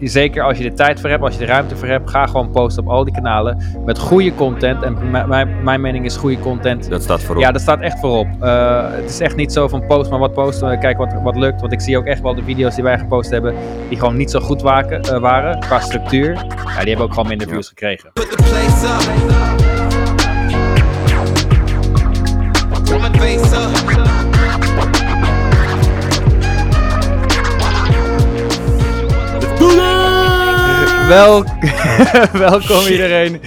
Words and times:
zeker 0.00 0.42
als 0.42 0.58
je 0.58 0.62
de 0.62 0.72
tijd 0.72 1.00
voor 1.00 1.10
hebt, 1.10 1.22
als 1.22 1.32
je 1.32 1.38
de 1.38 1.46
ruimte 1.46 1.76
voor 1.76 1.88
hebt, 1.88 2.10
ga 2.10 2.26
gewoon 2.26 2.50
posten 2.50 2.82
op 2.82 2.88
al 2.88 3.04
die 3.04 3.14
kanalen 3.14 3.62
met 3.84 3.98
goede 3.98 4.34
content. 4.34 4.82
En 4.82 5.10
mijn, 5.10 5.62
mijn 5.62 5.80
mening 5.80 6.04
is 6.04 6.16
goede 6.16 6.38
content. 6.38 6.90
Dat 6.90 7.02
staat 7.02 7.22
voorop. 7.22 7.42
Ja, 7.42 7.52
dat 7.52 7.60
staat 7.60 7.80
echt 7.80 8.00
voorop. 8.00 8.26
Uh, 8.42 8.90
het 8.90 9.10
is 9.10 9.20
echt 9.20 9.36
niet 9.36 9.52
zo 9.52 9.68
van 9.68 9.86
post 9.86 10.10
maar 10.10 10.18
wat 10.18 10.32
posten 10.32 10.68
we, 10.68 10.78
kijk 10.78 10.98
wat, 10.98 11.12
wat 11.22 11.36
lukt. 11.36 11.60
Want 11.60 11.72
ik 11.72 11.80
zie 11.80 11.98
ook 11.98 12.04
echt 12.04 12.20
wel 12.20 12.34
de 12.34 12.42
video's 12.42 12.74
die 12.74 12.84
wij 12.84 12.98
gepost 12.98 13.30
hebben, 13.30 13.54
die 13.88 13.98
gewoon 13.98 14.16
niet 14.16 14.30
zo 14.30 14.40
goed 14.40 14.62
waken, 14.62 15.00
uh, 15.04 15.18
waren 15.18 15.60
qua 15.60 15.80
structuur. 15.80 16.32
Ja, 16.34 16.78
die 16.78 16.88
hebben 16.88 17.06
ook 17.06 17.12
gewoon 17.12 17.28
minder 17.28 17.48
views 17.48 17.68
gekregen. 17.68 18.12
Wel, 31.08 31.44
welkom 32.48 32.86
iedereen. 32.86 33.40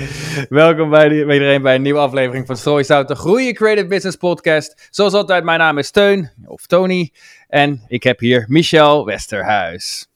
Welkom 0.49 0.89
bij, 0.89 1.07
bij, 1.09 1.34
iedereen 1.34 1.61
bij 1.61 1.75
een 1.75 1.81
nieuwe 1.81 1.99
aflevering 1.99 2.45
van 2.45 2.57
Strooisout, 2.57 3.07
de 3.07 3.15
Groeien 3.15 3.53
Creative 3.53 3.88
Business 3.88 4.17
Podcast. 4.17 4.88
Zoals 4.89 5.13
altijd, 5.13 5.43
mijn 5.43 5.59
naam 5.59 5.77
is 5.77 5.91
Teun, 5.91 6.31
of 6.45 6.65
Tony. 6.65 7.11
En 7.48 7.81
ik 7.87 8.03
heb 8.03 8.20
hier 8.20 8.45
Michel 8.48 9.05
Westerhuis. 9.05 10.07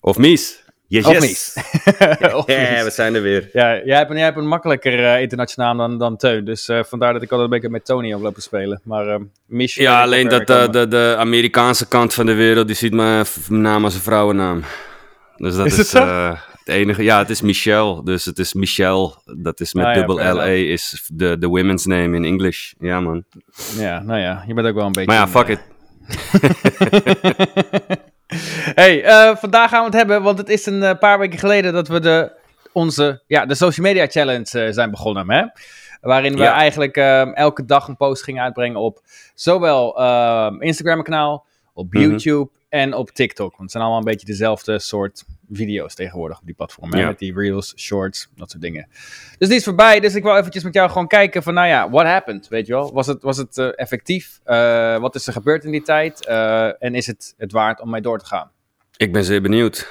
Of 0.00 0.16
Mies. 0.16 0.64
Yes, 0.86 1.04
of 1.04 1.20
Mies. 1.20 1.54
of 2.34 2.46
ja, 2.46 2.84
we 2.84 2.90
zijn 2.90 3.14
er 3.14 3.22
weer. 3.22 3.50
Ja, 3.52 3.80
jij 3.84 3.96
hebt 3.96 4.10
een, 4.10 4.16
jij 4.16 4.24
hebt 4.24 4.38
een 4.38 4.48
makkelijker 4.48 4.98
uh, 4.98 5.20
internationaal 5.20 5.76
dan, 5.76 5.98
dan 5.98 6.16
Teun. 6.16 6.44
Dus 6.44 6.68
uh, 6.68 6.82
vandaar 6.82 7.12
dat 7.12 7.22
ik 7.22 7.30
altijd 7.30 7.48
een 7.48 7.54
beetje 7.54 7.72
met 7.72 7.84
Tony 7.84 8.12
op 8.12 8.22
lopen 8.22 8.42
spelen. 8.42 8.80
Maar 8.84 9.06
uh, 9.06 9.14
Michel... 9.46 9.82
Ja, 9.82 10.02
alleen 10.02 10.28
dat 10.28 10.46
de, 10.46 10.88
de 10.88 11.14
Amerikaanse 11.18 11.88
kant 11.88 12.14
van 12.14 12.26
de 12.26 12.34
wereld, 12.34 12.66
die 12.66 12.76
ziet 12.76 12.92
mijn 12.92 13.26
naam 13.48 13.84
als 13.84 13.94
een 13.94 14.00
vrouwennaam. 14.00 14.62
Dus 15.36 15.56
dat 15.56 15.66
is, 15.66 15.78
is 15.78 15.94
het 16.68 16.76
enige, 16.76 17.02
ja, 17.02 17.18
het 17.18 17.30
is 17.30 17.40
Michelle. 17.40 18.02
Dus 18.04 18.24
het 18.24 18.38
is 18.38 18.52
Michelle. 18.52 19.14
Dat 19.24 19.60
is 19.60 19.74
met 19.74 19.84
ah, 19.84 19.94
dubbel 19.94 20.16
L-A 20.16 20.46
is 20.46 21.08
de, 21.12 21.38
de 21.38 21.46
women's 21.46 21.84
name 21.84 22.16
in 22.16 22.24
English. 22.24 22.72
Ja, 22.78 23.00
man. 23.00 23.24
Ja, 23.76 24.00
nou 24.00 24.20
ja, 24.20 24.44
je 24.46 24.54
bent 24.54 24.66
ook 24.66 24.74
wel 24.74 24.86
een 24.86 24.92
beetje... 24.92 25.06
Maar 25.06 25.16
ja, 25.16 25.28
fuck 25.28 25.48
it. 25.48 25.60
hey, 28.82 29.04
uh, 29.04 29.36
vandaag 29.36 29.70
gaan 29.70 29.80
we 29.80 29.86
het 29.86 29.94
hebben, 29.94 30.22
want 30.22 30.38
het 30.38 30.48
is 30.48 30.66
een 30.66 30.82
uh, 30.82 30.90
paar 30.98 31.18
weken 31.18 31.38
geleden 31.38 31.72
dat 31.72 31.88
we 31.88 32.00
de, 32.00 32.32
onze, 32.72 33.22
ja, 33.26 33.46
de 33.46 33.54
social 33.54 33.86
media 33.86 34.06
challenge 34.06 34.66
uh, 34.66 34.72
zijn 34.72 34.90
begonnen, 34.90 35.30
hè? 35.30 35.44
Waarin 36.00 36.32
we 36.32 36.42
ja. 36.42 36.52
eigenlijk 36.52 36.96
elke 37.36 37.64
dag 37.64 37.88
een 37.88 37.96
post 37.96 38.22
gingen 38.22 38.42
uitbrengen 38.42 38.80
op 38.80 39.00
zowel 39.34 40.00
Instagram 40.60 41.02
kanaal, 41.02 41.46
op 41.72 41.92
mm 41.92 42.00
-hmm. 42.00 42.10
YouTube 42.10 42.50
en 42.68 42.94
op 42.94 43.10
TikTok. 43.10 43.50
Want 43.50 43.60
het 43.62 43.70
zijn 43.70 43.82
allemaal 43.82 44.02
een 44.02 44.10
beetje 44.10 44.26
dezelfde 44.26 44.78
soort 44.78 45.24
video's 45.50 45.94
tegenwoordig 45.94 46.38
op 46.38 46.46
die 46.46 46.54
platformen. 46.54 46.98
Ja. 46.98 47.06
Met 47.06 47.18
die 47.18 47.34
reels, 47.34 47.72
shorts, 47.76 48.28
dat 48.36 48.50
soort 48.50 48.62
dingen. 48.62 48.88
Dus 49.38 49.48
die 49.48 49.56
is 49.56 49.64
voorbij. 49.64 50.00
Dus 50.00 50.14
ik 50.14 50.22
wil 50.22 50.36
eventjes 50.36 50.62
met 50.62 50.74
jou 50.74 50.88
gewoon 50.88 51.06
kijken 51.06 51.42
van, 51.42 51.54
nou 51.54 51.68
ja, 51.68 51.90
what 51.90 52.06
happened? 52.06 52.48
Weet 52.48 52.66
je 52.66 52.72
wel? 52.72 52.92
Was 52.92 53.06
het, 53.06 53.22
was 53.22 53.36
het 53.36 53.56
uh, 53.56 53.68
effectief? 53.74 54.40
Uh, 54.46 54.98
wat 54.98 55.14
is 55.14 55.26
er 55.26 55.32
gebeurd 55.32 55.64
in 55.64 55.70
die 55.70 55.82
tijd? 55.82 56.26
Uh, 56.28 56.82
en 56.82 56.94
is 56.94 57.06
het 57.06 57.34
het 57.36 57.52
waard 57.52 57.80
om 57.80 57.90
mee 57.90 58.00
door 58.00 58.18
te 58.18 58.26
gaan? 58.26 58.50
Ik 58.96 59.12
ben 59.12 59.24
zeer 59.24 59.42
benieuwd. 59.42 59.88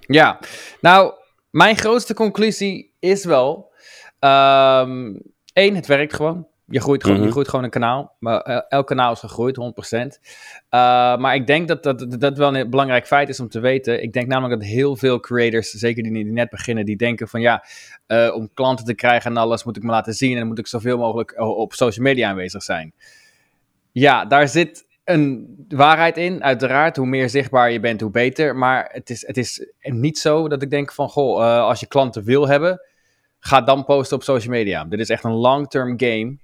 Ja, 0.00 0.38
nou, 0.80 1.12
mijn 1.50 1.76
grootste 1.76 2.14
conclusie 2.14 2.92
is 2.98 3.24
wel... 3.24 3.72
Um, 4.20 5.20
één, 5.52 5.74
het 5.74 5.86
werkt 5.86 6.14
gewoon. 6.14 6.46
Je 6.66 6.80
groeit, 6.80 7.02
gewoon, 7.02 7.16
je 7.16 7.22
mhm. 7.22 7.32
groeit 7.32 7.48
gewoon 7.48 7.64
een 7.64 7.70
kanaal. 7.70 8.16
Maar 8.18 8.40
elk 8.68 8.86
kanaal 8.86 9.12
is 9.12 9.18
gegroeid, 9.18 9.56
100%. 9.56 9.60
Uh, 9.98 10.10
maar 11.16 11.34
ik 11.34 11.46
denk 11.46 11.68
dat, 11.68 11.82
dat 11.82 12.20
dat 12.20 12.38
wel 12.38 12.56
een 12.56 12.70
belangrijk 12.70 13.06
feit 13.06 13.28
is 13.28 13.40
om 13.40 13.48
te 13.48 13.60
weten. 13.60 14.02
Ik 14.02 14.12
denk 14.12 14.26
namelijk 14.26 14.60
dat 14.60 14.70
heel 14.70 14.96
veel 14.96 15.20
creators, 15.20 15.70
zeker 15.70 16.02
die, 16.02 16.12
die 16.12 16.24
net 16.24 16.50
beginnen, 16.50 16.84
die 16.84 16.96
denken 16.96 17.28
van 17.28 17.40
ja, 17.40 17.64
uh, 18.06 18.34
om 18.34 18.50
klanten 18.54 18.84
te 18.84 18.94
krijgen 18.94 19.30
en 19.30 19.36
alles 19.36 19.64
moet 19.64 19.76
ik 19.76 19.82
me 19.82 19.90
laten 19.90 20.14
zien. 20.14 20.36
En 20.36 20.46
moet 20.46 20.58
ik 20.58 20.66
zoveel 20.66 20.98
mogelijk 20.98 21.40
op 21.40 21.72
social 21.72 22.04
media 22.04 22.28
aanwezig 22.28 22.62
zijn. 22.62 22.92
Ja, 23.92 24.24
daar 24.24 24.48
zit 24.48 24.86
een 25.04 25.54
waarheid 25.68 26.16
in, 26.16 26.44
uiteraard. 26.44 26.96
Hoe 26.96 27.06
meer 27.06 27.28
zichtbaar 27.28 27.70
je 27.70 27.80
bent, 27.80 28.00
hoe 28.00 28.10
beter. 28.10 28.56
Maar 28.56 28.88
het 28.92 29.10
is, 29.10 29.26
het 29.26 29.36
is 29.36 29.66
niet 29.80 30.18
zo 30.18 30.48
dat 30.48 30.62
ik 30.62 30.70
denk 30.70 30.92
van 30.92 31.08
goh, 31.08 31.40
uh, 31.40 31.58
als 31.58 31.80
je 31.80 31.86
klanten 31.86 32.24
wil 32.24 32.48
hebben, 32.48 32.80
ga 33.40 33.60
dan 33.60 33.84
posten 33.84 34.16
op 34.16 34.22
social 34.22 34.52
media. 34.52 34.84
Dit 34.84 35.00
is 35.00 35.08
echt 35.08 35.24
een 35.24 35.32
long-term 35.32 35.94
game. 35.96 36.36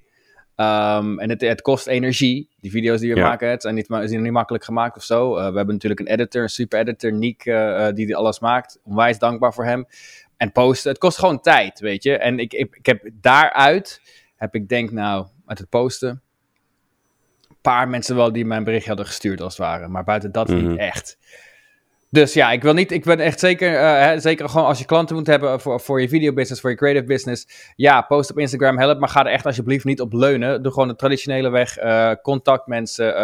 Um, 0.61 1.19
en 1.19 1.31
het, 1.31 1.41
het, 1.41 1.63
kost 1.63 1.87
energie. 1.87 2.49
Die 2.61 2.71
video's 2.71 3.01
die 3.01 3.15
we 3.15 3.21
maken, 3.21 3.51
het 3.51 3.63
zijn 3.63 3.75
niet, 3.75 3.87
zijn 3.87 4.23
niet 4.23 4.33
makkelijk 4.33 4.65
gemaakt 4.65 4.97
of 4.97 5.03
zo. 5.03 5.31
Uh, 5.31 5.37
we 5.37 5.57
hebben 5.57 5.75
natuurlijk 5.75 6.01
een 6.01 6.07
editor, 6.07 6.43
een 6.43 6.49
super 6.49 6.79
editor, 6.79 7.13
Nick, 7.13 7.45
uh, 7.45 7.89
die 7.95 8.17
alles 8.17 8.41
maakt. 8.41 8.79
Onwijs 8.83 9.19
dankbaar 9.19 9.55
voor 9.55 9.65
hem. 9.65 9.87
En 10.37 10.53
posten, 10.53 10.91
het 10.91 11.01
kost 11.01 11.19
gewoon 11.19 11.41
tijd, 11.41 11.81
weet 11.81 12.03
je. 12.03 12.19
En 12.19 12.39
ik, 12.39 12.53
ik, 12.53 12.77
ik 12.77 12.87
heb 12.87 13.11
daaruit, 13.13 14.01
heb 14.37 14.55
ik 14.55 14.69
denk 14.69 14.91
nou, 14.91 15.27
uit 15.47 15.59
het 15.59 15.69
posten, 15.69 16.23
een 17.49 17.57
paar 17.61 17.89
mensen 17.89 18.17
wel 18.17 18.33
die 18.33 18.45
mijn 18.45 18.65
bericht 18.65 18.87
hadden 18.87 19.07
gestuurd 19.07 19.41
als 19.41 19.57
het 19.57 19.67
ware. 19.67 19.89
Maar 19.89 20.05
buiten 20.05 20.33
dat 20.33 20.49
mm 20.49 20.55
-hmm. 20.55 20.63
niet 20.63 20.77
mhm. 20.77 20.81
echt. 20.81 21.19
Dus 22.13 22.33
ja, 22.33 22.51
ik 22.51 22.63
wil 22.63 22.73
niet, 22.73 22.93
ik 22.93 23.05
ben 23.05 23.19
echt 23.19 23.41
zeker, 23.41 23.73
uh, 23.73 23.81
hè, 23.81 24.21
zeker 24.21 24.49
gewoon 24.49 24.67
als 24.67 24.79
je 24.79 24.85
klanten 24.85 25.17
moet 25.17 25.27
hebben 25.27 25.61
voor, 25.61 25.81
voor 25.81 26.01
je 26.01 26.09
video 26.09 26.33
business, 26.33 26.61
voor 26.61 26.71
je 26.71 26.77
creative 26.77 27.05
business. 27.05 27.73
Ja, 27.77 28.01
post 28.01 28.31
op 28.31 28.39
Instagram, 28.39 28.79
help, 28.79 28.99
maar 28.99 29.09
ga 29.09 29.25
er 29.25 29.33
echt 29.33 29.47
alsjeblieft 29.47 29.85
niet 29.85 30.01
op 30.01 30.13
leunen. 30.13 30.63
Doe 30.63 30.73
gewoon 30.73 30.89
de 30.89 30.97
traditionele 30.97 31.51
weg, 31.51 31.83
uh, 31.83 32.13
contact 32.23 32.67
mensen, 32.67 33.21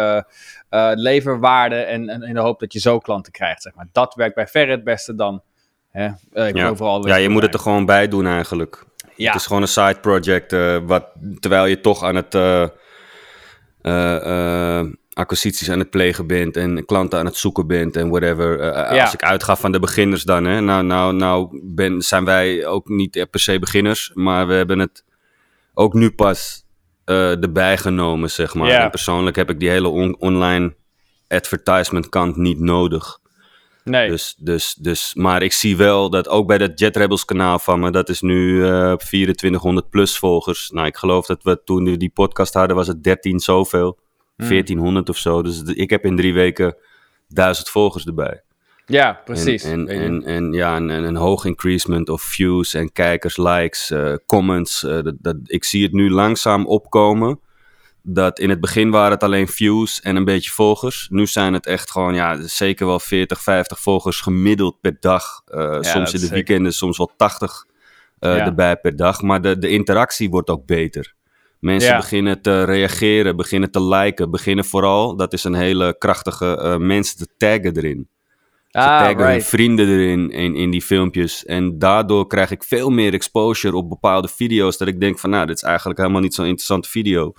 uh, 0.69 0.91
lever 0.93 1.39
waarde 1.39 1.75
en, 1.75 2.09
en, 2.09 2.21
in 2.21 2.33
de 2.33 2.39
hoop 2.39 2.59
dat 2.59 2.73
je 2.73 2.79
zo 2.79 2.97
klanten 2.99 3.31
krijgt, 3.31 3.61
zeg 3.61 3.75
maar. 3.75 3.87
Dat 3.91 4.15
werkt 4.15 4.35
bij 4.35 4.47
verre 4.47 4.71
het 4.71 4.83
beste 4.83 5.15
dan 5.15 5.41
hè, 5.91 6.09
ja. 6.31 6.69
overal. 6.69 7.07
Ja, 7.07 7.15
je 7.15 7.29
moet 7.29 7.41
het 7.41 7.53
er 7.53 7.59
gewoon 7.59 7.85
bij 7.85 8.07
doen 8.07 8.27
eigenlijk. 8.27 8.85
Ja. 9.15 9.31
Het 9.31 9.41
is 9.41 9.45
gewoon 9.47 9.61
een 9.61 9.67
side 9.67 9.99
project, 10.01 10.55
wat, 10.85 11.05
terwijl 11.39 11.65
je 11.65 11.81
toch 11.81 12.03
aan 12.03 12.15
het 12.15 12.35
acquisities 15.17 15.69
aan 15.69 15.79
het 15.79 15.89
plegen 15.89 16.27
bent 16.27 16.57
en 16.57 16.85
klanten 16.85 17.19
aan 17.19 17.25
het 17.25 17.35
zoeken 17.35 17.67
bent 17.67 17.95
en 17.95 18.09
whatever. 18.09 18.59
Uh, 18.59 19.01
Als 19.01 19.13
ik 19.13 19.23
uitga 19.23 19.55
van 19.55 19.71
de 19.71 19.79
beginners 19.79 20.23
dan, 20.23 20.45
hè. 20.45 20.61
Nou, 20.61 20.83
nou, 20.83 21.13
nou 21.13 21.59
ben, 21.63 22.01
zijn 22.01 22.25
wij 22.25 22.65
ook 22.65 22.87
niet 22.87 23.27
per 23.31 23.39
se 23.39 23.59
beginners, 23.59 24.11
maar 24.13 24.47
we 24.47 24.53
hebben 24.53 24.79
het 24.79 25.03
ook 25.73 25.93
nu 25.93 26.11
pas 26.11 26.65
uh, 27.05 27.43
erbij 27.43 27.77
genomen, 27.77 28.29
zeg 28.31 28.53
maar. 28.53 28.69
En 28.69 28.89
persoonlijk 28.89 29.35
heb 29.35 29.49
ik 29.49 29.59
die 29.59 29.69
hele 29.69 29.87
on 29.87 30.19
online 30.19 30.75
advertisement 31.27 32.09
kant 32.09 32.35
niet 32.35 32.59
nodig. 32.59 33.19
Nee. 33.83 34.09
Dus, 34.09 34.35
dus, 34.37 34.73
dus, 34.73 35.15
maar 35.15 35.41
ik 35.41 35.53
zie 35.53 35.77
wel 35.77 36.09
dat 36.09 36.27
ook 36.27 36.47
bij 36.47 36.57
dat 36.57 36.79
Jet 36.79 36.95
Rebels 36.95 37.25
kanaal 37.25 37.59
van 37.59 37.79
me, 37.79 37.91
dat 37.91 38.09
is 38.09 38.21
nu 38.21 38.51
uh, 38.51 38.93
2400 38.93 39.89
plus 39.89 40.17
volgers. 40.17 40.69
Nou, 40.69 40.87
ik 40.87 40.97
geloof 40.97 41.25
dat 41.25 41.43
we 41.43 41.63
toen 41.63 41.83
we 41.83 41.97
die 41.97 42.11
podcast 42.13 42.53
hadden, 42.53 42.75
was 42.75 42.87
het 42.87 43.03
13 43.03 43.39
zoveel. 43.39 43.97
1400 44.37 45.05
hmm. 45.05 45.15
of 45.15 45.21
zo. 45.21 45.41
Dus 45.41 45.61
ik 45.61 45.89
heb 45.89 46.05
in 46.05 46.15
drie 46.15 46.33
weken 46.33 46.75
duizend 47.27 47.69
volgers 47.69 48.05
erbij. 48.05 48.41
Ja, 48.85 49.21
precies. 49.25 49.63
En, 49.63 49.87
en, 49.87 49.99
en, 49.99 50.23
en 50.23 50.53
ja, 50.53 50.75
een, 50.75 50.89
een, 50.89 51.15
hoog 51.15 51.45
increasement 51.45 52.09
of 52.09 52.21
views 52.21 52.73
en 52.73 52.91
kijkers, 52.91 53.37
likes, 53.37 53.91
uh, 53.91 54.13
comments. 54.25 54.83
Uh, 54.83 55.01
dat, 55.01 55.15
dat, 55.19 55.35
ik 55.43 55.63
zie 55.63 55.83
het 55.83 55.91
nu 55.91 56.11
langzaam 56.11 56.65
opkomen. 56.65 57.39
Dat 58.01 58.39
in 58.39 58.49
het 58.49 58.61
begin 58.61 58.89
waren 58.89 59.11
het 59.11 59.23
alleen 59.23 59.47
views 59.47 60.01
en 60.01 60.15
een 60.15 60.25
beetje 60.25 60.51
volgers. 60.51 61.07
Nu 61.11 61.27
zijn 61.27 61.53
het 61.53 61.65
echt 61.65 61.91
gewoon, 61.91 62.13
ja, 62.13 62.41
zeker 62.41 62.85
wel 62.85 62.99
40, 62.99 63.41
50 63.41 63.79
volgers 63.79 64.21
gemiddeld 64.21 64.81
per 64.81 64.97
dag. 64.99 65.41
Uh, 65.47 65.61
ja, 65.61 65.83
soms 65.83 66.13
in 66.13 66.19
de 66.19 66.29
weekenden, 66.29 66.73
soms 66.73 66.97
wel 66.97 67.11
80 67.17 67.65
ja. 68.19 68.45
erbij 68.45 68.77
per 68.77 68.95
dag. 68.95 69.21
Maar 69.21 69.41
de, 69.41 69.57
de 69.57 69.69
interactie 69.69 70.29
wordt 70.29 70.49
ook 70.49 70.65
beter. 70.65 71.15
Mensen 71.67 71.95
beginnen 71.95 72.41
te 72.41 72.63
reageren, 72.63 73.35
beginnen 73.35 73.71
te 73.71 73.83
liken, 73.83 74.31
beginnen 74.31 74.65
vooral, 74.65 75.15
dat 75.15 75.33
is 75.33 75.43
een 75.43 75.53
hele 75.53 75.95
krachtige, 75.97 76.61
uh, 76.63 76.77
mensen 76.77 77.17
te 77.17 77.27
taggen 77.37 77.77
erin. 77.77 78.09
Ze 78.67 78.77
ah, 78.79 78.99
taggen 78.99 79.17
right. 79.17 79.31
hun 79.31 79.41
vrienden 79.41 79.87
erin 79.87 80.31
in, 80.31 80.55
in 80.55 80.71
die 80.71 80.81
filmpjes. 80.81 81.45
En 81.45 81.79
daardoor 81.79 82.27
krijg 82.27 82.51
ik 82.51 82.63
veel 82.63 82.89
meer 82.89 83.13
exposure 83.13 83.75
op 83.75 83.89
bepaalde 83.89 84.27
video's. 84.27 84.77
Dat 84.77 84.87
ik 84.87 84.99
denk 84.99 85.19
van, 85.19 85.29
nou, 85.29 85.45
dit 85.45 85.55
is 85.55 85.63
eigenlijk 85.63 85.99
helemaal 85.99 86.21
niet 86.21 86.33
zo'n 86.33 86.45
interessante 86.45 86.89
video. 86.89 87.33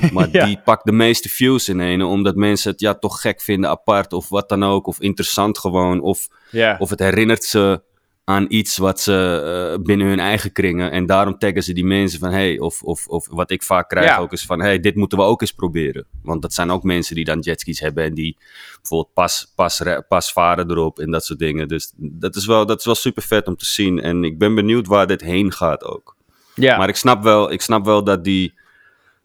Maar 0.12 0.28
ja. 0.32 0.44
die 0.44 0.60
pakt 0.64 0.84
de 0.84 0.92
meeste 0.92 1.28
views 1.28 1.68
in 1.68 1.78
een. 1.78 2.02
Omdat 2.02 2.36
mensen 2.36 2.70
het 2.70 2.80
ja, 2.80 2.94
toch 2.94 3.20
gek 3.20 3.40
vinden 3.40 3.70
apart. 3.70 4.12
Of 4.12 4.28
wat 4.28 4.48
dan 4.48 4.64
ook. 4.64 4.86
Of 4.86 5.00
interessant 5.00 5.58
gewoon. 5.58 6.00
Of, 6.00 6.28
yeah. 6.50 6.80
of 6.80 6.90
het 6.90 6.98
herinnert 6.98 7.44
ze 7.44 7.82
aan 8.30 8.46
iets 8.48 8.76
wat 8.76 9.00
ze 9.00 9.72
uh, 9.76 9.84
binnen 9.84 10.06
hun 10.06 10.20
eigen 10.20 10.52
kringen. 10.52 10.90
En 10.90 11.06
daarom 11.06 11.38
taggen 11.38 11.62
ze 11.62 11.72
die 11.72 11.84
mensen 11.84 12.18
van 12.18 12.30
hey, 12.30 12.58
of, 12.58 12.82
of, 12.82 13.06
of 13.06 13.28
wat 13.30 13.50
ik 13.50 13.62
vaak 13.62 13.88
krijg 13.88 14.18
ook 14.18 14.32
is 14.32 14.42
van 14.42 14.60
hey, 14.60 14.80
dit 14.80 14.94
moeten 14.94 15.18
we 15.18 15.24
ook 15.24 15.40
eens 15.40 15.52
proberen. 15.52 16.06
Want 16.22 16.42
dat 16.42 16.52
zijn 16.52 16.70
ook 16.70 16.82
mensen 16.82 17.14
die 17.14 17.24
dan 17.24 17.40
jetskis 17.40 17.80
hebben 17.80 18.04
en 18.04 18.14
die 18.14 18.36
bijvoorbeeld 18.76 19.14
pas, 19.14 19.52
pas, 19.54 19.82
pas 20.08 20.32
varen 20.32 20.70
erop 20.70 20.98
en 20.98 21.10
dat 21.10 21.24
soort 21.24 21.38
dingen. 21.38 21.68
Dus 21.68 21.92
dat 21.96 22.36
is, 22.36 22.46
wel, 22.46 22.66
dat 22.66 22.78
is 22.78 22.84
wel 22.84 22.94
super 22.94 23.22
vet 23.22 23.46
om 23.46 23.56
te 23.56 23.66
zien. 23.66 24.00
En 24.00 24.24
ik 24.24 24.38
ben 24.38 24.54
benieuwd 24.54 24.86
waar 24.86 25.06
dit 25.06 25.20
heen 25.20 25.52
gaat 25.52 25.84
ook. 25.84 26.16
Ja. 26.54 26.76
Maar 26.76 26.88
ik 26.88 26.96
snap, 26.96 27.22
wel, 27.22 27.52
ik 27.52 27.60
snap 27.60 27.84
wel 27.84 28.04
dat 28.04 28.24
die 28.24 28.54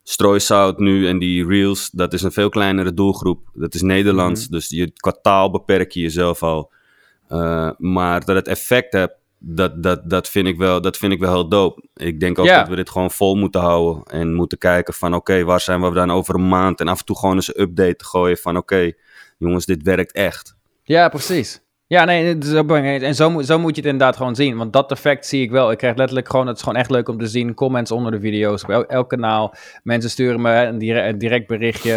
strooisout 0.04 0.80
nu 0.80 1.08
en 1.08 1.20
die 1.20 1.48
reels, 1.48 1.90
dat 1.90 2.14
is 2.14 2.22
een 2.22 2.32
veel 2.32 2.50
kleinere 2.50 2.94
doelgroep. 2.94 3.50
Dat 3.54 3.74
is 3.74 3.82
Nederlands, 3.82 4.40
mm 4.42 4.48
-hmm. 4.48 4.56
dus 4.56 4.70
je, 4.70 4.92
qua 4.92 5.12
taal 5.22 5.52
beperk 5.52 5.92
je 5.92 6.00
jezelf 6.00 6.44
al. 6.44 6.74
Uh, 7.30 7.72
maar 7.78 8.26
dat 8.26 8.36
het 8.36 8.48
effect 8.48 8.94
hebt, 8.94 9.14
dat, 9.38 9.84
dat, 9.84 10.10
dat, 10.10 10.30
vind 10.30 10.48
ik 10.48 10.58
wel, 10.58 10.82
dat 10.82 10.98
vind 10.98 11.14
ik 11.14 11.20
wel 11.20 11.34
heel 11.34 11.50
dope. 11.50 11.84
Ik 11.94 12.20
denk 12.20 12.40
ook 12.40 12.48
dat 12.48 12.68
we 12.68 12.76
dit 12.76 12.90
gewoon 12.90 13.12
vol 13.12 13.36
moeten 13.36 13.62
houden. 13.62 14.04
En 14.04 14.34
moeten 14.34 14.58
kijken 14.58 14.94
van 14.94 15.14
oké, 15.14 15.44
waar 15.44 15.60
zijn 15.60 15.82
we 15.82 15.92
dan 15.92 16.12
over 16.12 16.36
een 16.36 16.48
maand? 16.48 16.80
En 16.80 16.88
af 16.88 17.00
en 17.00 17.06
toe 17.06 17.18
gewoon 17.18 17.36
eens 17.36 17.56
een 17.56 17.62
update 17.62 17.96
te 17.96 18.06
gooien 18.06 18.38
van 18.38 18.58
oké, 18.58 18.92
jongens, 19.38 19.66
dit 19.66 19.84
werkt 19.84 20.12
echt. 20.12 20.56
Ja, 20.84 21.10
precies. 21.10 21.65
Ja, 21.88 22.04
nee, 22.06 22.38
dat 22.38 22.44
is 22.52 22.66
belangrijk. 22.66 23.02
En 23.02 23.16
zo, 23.16 23.30
moet- 23.30 23.46
zo 23.46 23.60
moet 23.60 23.76
je 23.76 23.82
het 23.82 23.92
inderdaad 23.92 24.18
gewoon 24.18 24.36
zien. 24.36 24.58
Want 24.58 24.74
dat 24.74 24.92
effect 24.92 25.26
zie 25.28 25.42
ik 25.42 25.52
wel. 25.52 25.72
Ik 25.72 25.78
krijg 25.78 25.96
letterlijk 25.96 26.30
gewoon, 26.30 26.48
het 26.48 26.56
is 26.58 26.64
gewoon 26.64 26.78
echt 26.80 26.90
leuk 26.90 27.10
om 27.10 27.18
te 27.20 27.28
zien. 27.28 27.54
Comments 27.54 27.92
onder 27.92 28.12
de 28.12 28.20
video's 28.20 28.64
op 28.64 28.70
el- 28.70 28.86
elk 28.86 29.10
kanaal. 29.10 29.56
Mensen 29.84 30.10
sturen 30.10 30.42
me 30.42 30.52
een, 30.54 30.78
dire- 30.78 31.08
een 31.08 31.18
direct 31.18 31.48
berichtje. 31.48 31.94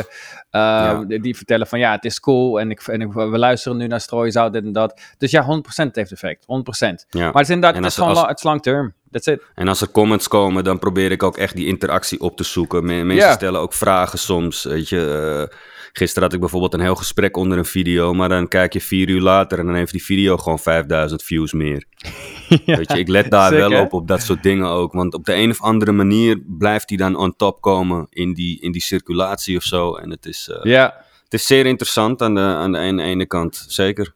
eh, 0.50 0.60
Ja. 0.60 1.04
die, 1.06 1.36
vertellen 1.36 1.66
van 1.66 1.78
ja, 1.78 1.92
het 1.92 2.04
is 2.04 2.20
cool. 2.20 2.60
En, 2.60 2.70
ik, 2.70 2.80
en 2.80 3.00
ik- 3.00 3.12
we 3.12 3.38
luisteren 3.38 3.78
nu 3.78 3.86
naar 3.86 4.00
strooizout, 4.00 4.52
dit 4.52 4.64
en 4.64 4.72
dat. 4.72 5.00
Dus 5.18 5.30
ja, 5.30 5.42
100% 5.42 5.94
heeft 5.96 6.12
effect. 6.12 6.44
100%. 6.46 7.06
Ja. 7.10 7.20
Maar 7.24 7.32
het 7.32 7.42
is 7.42 7.48
inderdaad, 7.50 7.74
het 7.78 7.86
is 7.86 7.94
gewoon 7.94 8.10
als- 8.10 8.20
la- 8.20 8.28
het 8.28 8.36
is 8.36 8.42
long 8.44 8.62
term. 8.62 8.94
That's 9.10 9.26
it. 9.26 9.42
En 9.54 9.68
als 9.68 9.80
er 9.80 9.90
comments 9.90 10.28
komen, 10.28 10.64
dan 10.64 10.78
probeer 10.78 11.10
ik 11.10 11.22
ook 11.22 11.36
echt 11.36 11.56
die 11.56 11.66
interactie 11.66 12.20
op 12.20 12.36
te 12.36 12.44
zoeken. 12.44 12.84
Me- 12.84 13.02
mensen 13.04 13.32
stellen 13.32 13.60
ook 13.60 13.72
vragen 13.72 14.18
soms. 14.18 14.64
Weet 14.64 14.88
je, 14.88 15.48
eh, 15.50 15.56
gisteren 15.98 16.22
had 16.22 16.32
ik 16.32 16.40
bijvoorbeeld 16.40 16.74
een 16.74 16.80
heel 16.80 16.94
gesprek 16.94 17.36
onder 17.36 17.58
een 17.58 17.64
video, 17.64 18.12
maar 18.14 18.28
dan 18.28 18.48
kijk 18.48 18.72
je 18.72 18.80
vier 18.80 19.08
uur 19.08 19.20
later 19.20 19.58
en 19.58 19.66
dan 19.66 19.74
heeft 19.74 19.92
die 19.92 20.04
video 20.04 20.36
gewoon 20.36 20.58
5000 20.58 21.22
views 21.22 21.52
meer. 21.52 21.84
ja. 22.64 22.76
Weet 22.76 22.92
je, 22.92 22.98
ik 22.98 23.08
let 23.08 23.30
daar 23.30 23.50
wel 23.50 23.80
op, 23.80 23.92
op 23.92 24.08
dat 24.08 24.22
soort 24.22 24.42
dingen 24.42 24.66
ook. 24.66 24.92
Want 24.92 25.14
op 25.14 25.24
de 25.24 25.34
een 25.34 25.50
of 25.50 25.62
andere 25.62 25.92
manier 25.92 26.42
blijft 26.46 26.88
die 26.88 26.98
dan 26.98 27.16
on 27.16 27.36
top 27.36 27.60
komen 27.60 28.06
in 28.10 28.34
die, 28.34 28.60
in 28.60 28.72
die 28.72 28.82
circulatie 28.82 29.56
of 29.56 29.62
zo. 29.62 29.94
En 29.94 30.10
het 30.10 30.26
is, 30.26 30.48
eh, 30.52 30.62
Ja, 30.72 31.04
het 31.24 31.34
is 31.34 31.46
zeer 31.46 31.66
interessant 31.66 32.22
aan 32.22 32.34
de, 32.34 32.40
aan 32.40 32.72
de 32.72 32.78
ene, 32.78 33.02
ene 33.02 33.26
kant, 33.26 33.64
zeker. 33.68 34.14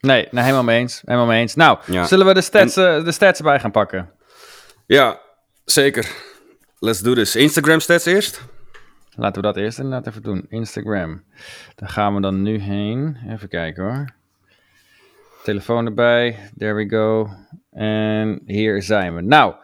nee, 0.00 0.28
nee, 0.30 0.42
helemaal 0.42 0.64
mee 0.64 0.78
eens. 0.78 1.02
Helemaal 1.04 1.26
mee 1.26 1.40
eens. 1.40 1.54
Nou, 1.54 1.78
Ja. 1.86 2.04
zullen 2.06 2.26
we 2.26 2.34
de 2.34 2.40
stats, 2.40 2.76
eh, 2.76 3.04
de 3.04 3.12
stats 3.12 3.38
erbij 3.38 3.60
gaan 3.60 3.70
pakken? 3.70 4.10
Ja, 4.86 5.20
zeker. 5.64 6.10
Let's 6.78 7.00
do 7.00 7.14
this. 7.14 7.36
Instagram 7.36 7.80
stats 7.80 8.04
eerst? 8.04 8.42
Laten 9.16 9.42
we 9.42 9.48
dat 9.48 9.56
eerst 9.56 9.78
inderdaad 9.78 10.06
even 10.06 10.22
doen. 10.22 10.46
Instagram. 10.48 11.22
Daar 11.74 11.88
gaan 11.88 12.14
we 12.14 12.20
dan 12.20 12.42
nu 12.42 12.58
heen. 12.58 13.16
Even 13.28 13.48
kijken 13.48 13.84
hoor. 13.84 14.14
Telefoon 15.44 15.86
erbij. 15.86 16.50
There 16.56 16.74
we 16.74 16.88
go. 16.88 17.28
En 17.70 18.42
hier 18.46 18.82
zijn 18.82 19.14
we. 19.14 19.22
Nou, 19.22 19.54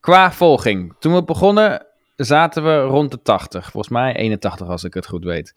qua 0.00 0.32
volging. 0.32 0.94
Toen 0.98 1.14
we 1.14 1.24
begonnen 1.24 1.86
zaten 2.16 2.64
we 2.64 2.80
rond 2.80 3.10
de 3.10 3.22
80. 3.22 3.70
Volgens 3.70 3.92
mij 3.92 4.16
81 4.16 4.68
als 4.68 4.84
ik 4.84 4.94
het 4.94 5.06
goed 5.06 5.24
weet. 5.24 5.54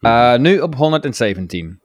Uh, 0.00 0.36
nu 0.36 0.60
op 0.60 0.74
117. 0.74 1.80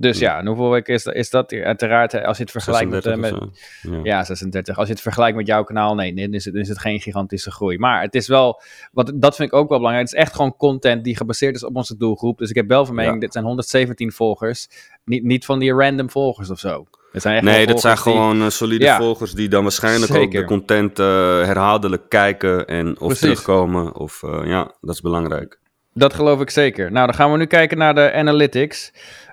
Dus 0.00 0.18
ja, 0.18 0.38
en 0.38 0.46
hoeveel 0.46 0.70
weken 0.70 0.94
is 0.94 1.02
dat? 1.02 1.14
Is 1.14 1.30
dat 1.30 1.52
uiteraard, 1.52 2.24
als 2.24 2.36
je 2.36 2.42
het 2.42 2.52
vergelijkt 2.52 2.90
met, 2.90 3.06
eh, 3.06 3.12
36 3.12 3.48
met. 3.82 3.94
Ja. 3.94 4.00
ja, 4.02 4.24
36. 4.24 4.78
Als 4.78 4.86
je 4.86 4.92
het 4.92 5.02
vergelijkt 5.02 5.36
met 5.36 5.46
jouw 5.46 5.62
kanaal, 5.64 5.94
nee, 5.94 6.14
dan 6.14 6.32
is 6.32 6.44
het, 6.44 6.54
dan 6.54 6.62
is 6.62 6.68
het 6.68 6.78
geen 6.78 7.00
gigantische 7.00 7.50
groei. 7.50 7.78
Maar 7.78 8.02
het 8.02 8.14
is 8.14 8.28
wel, 8.28 8.62
wat, 8.92 9.12
dat 9.14 9.36
vind 9.36 9.48
ik 9.52 9.54
ook 9.54 9.68
wel 9.68 9.78
belangrijk. 9.78 10.08
Het 10.08 10.16
is 10.18 10.24
echt 10.24 10.34
gewoon 10.34 10.56
content 10.56 11.04
die 11.04 11.16
gebaseerd 11.16 11.54
is 11.54 11.64
op 11.64 11.76
onze 11.76 11.96
doelgroep. 11.96 12.38
Dus 12.38 12.50
ik 12.50 12.54
heb 12.56 12.68
wel 12.68 12.86
van 12.86 12.94
mening, 12.94 13.14
Ja. 13.14 13.20
dit 13.20 13.32
zijn 13.32 13.44
117 13.44 14.12
volgers. 14.12 14.68
Niet, 15.04 15.22
niet 15.24 15.44
van 15.44 15.58
die 15.58 15.72
random 15.72 16.10
volgers 16.10 16.50
of 16.50 16.58
zo. 16.58 16.86
Het 17.12 17.22
zijn 17.22 17.34
echt 17.34 17.44
Nee, 17.44 17.66
dat 17.66 17.80
zijn 17.80 17.94
die- 17.94 18.02
gewoon 18.02 18.42
eh, 18.42 18.48
solide 18.48 18.84
Ja. 18.84 18.96
volgers 18.96 19.32
die 19.32 19.48
dan 19.48 19.62
waarschijnlijk 19.62 20.14
ook 20.14 20.30
de 20.32 20.44
content 20.44 20.98
eh, 20.98 21.06
herhaaldelijk 21.44 22.08
kijken 22.08 22.66
en 22.66 22.88
of 22.90 22.96
Precies. 23.06 23.20
terugkomen. 23.20 23.94
Of 23.96 24.22
ja, 24.44 24.72
dat 24.80 24.94
is 24.94 25.00
belangrijk. 25.00 25.58
Dat 25.94 26.14
geloof 26.14 26.40
ik 26.40 26.50
zeker. 26.50 26.92
Nou, 26.92 27.06
dan 27.06 27.14
gaan 27.14 27.32
we 27.32 27.38
nu 27.38 27.44
kijken 27.46 27.78
naar 27.78 27.94
de 27.94 28.12
analytics. 28.12 28.92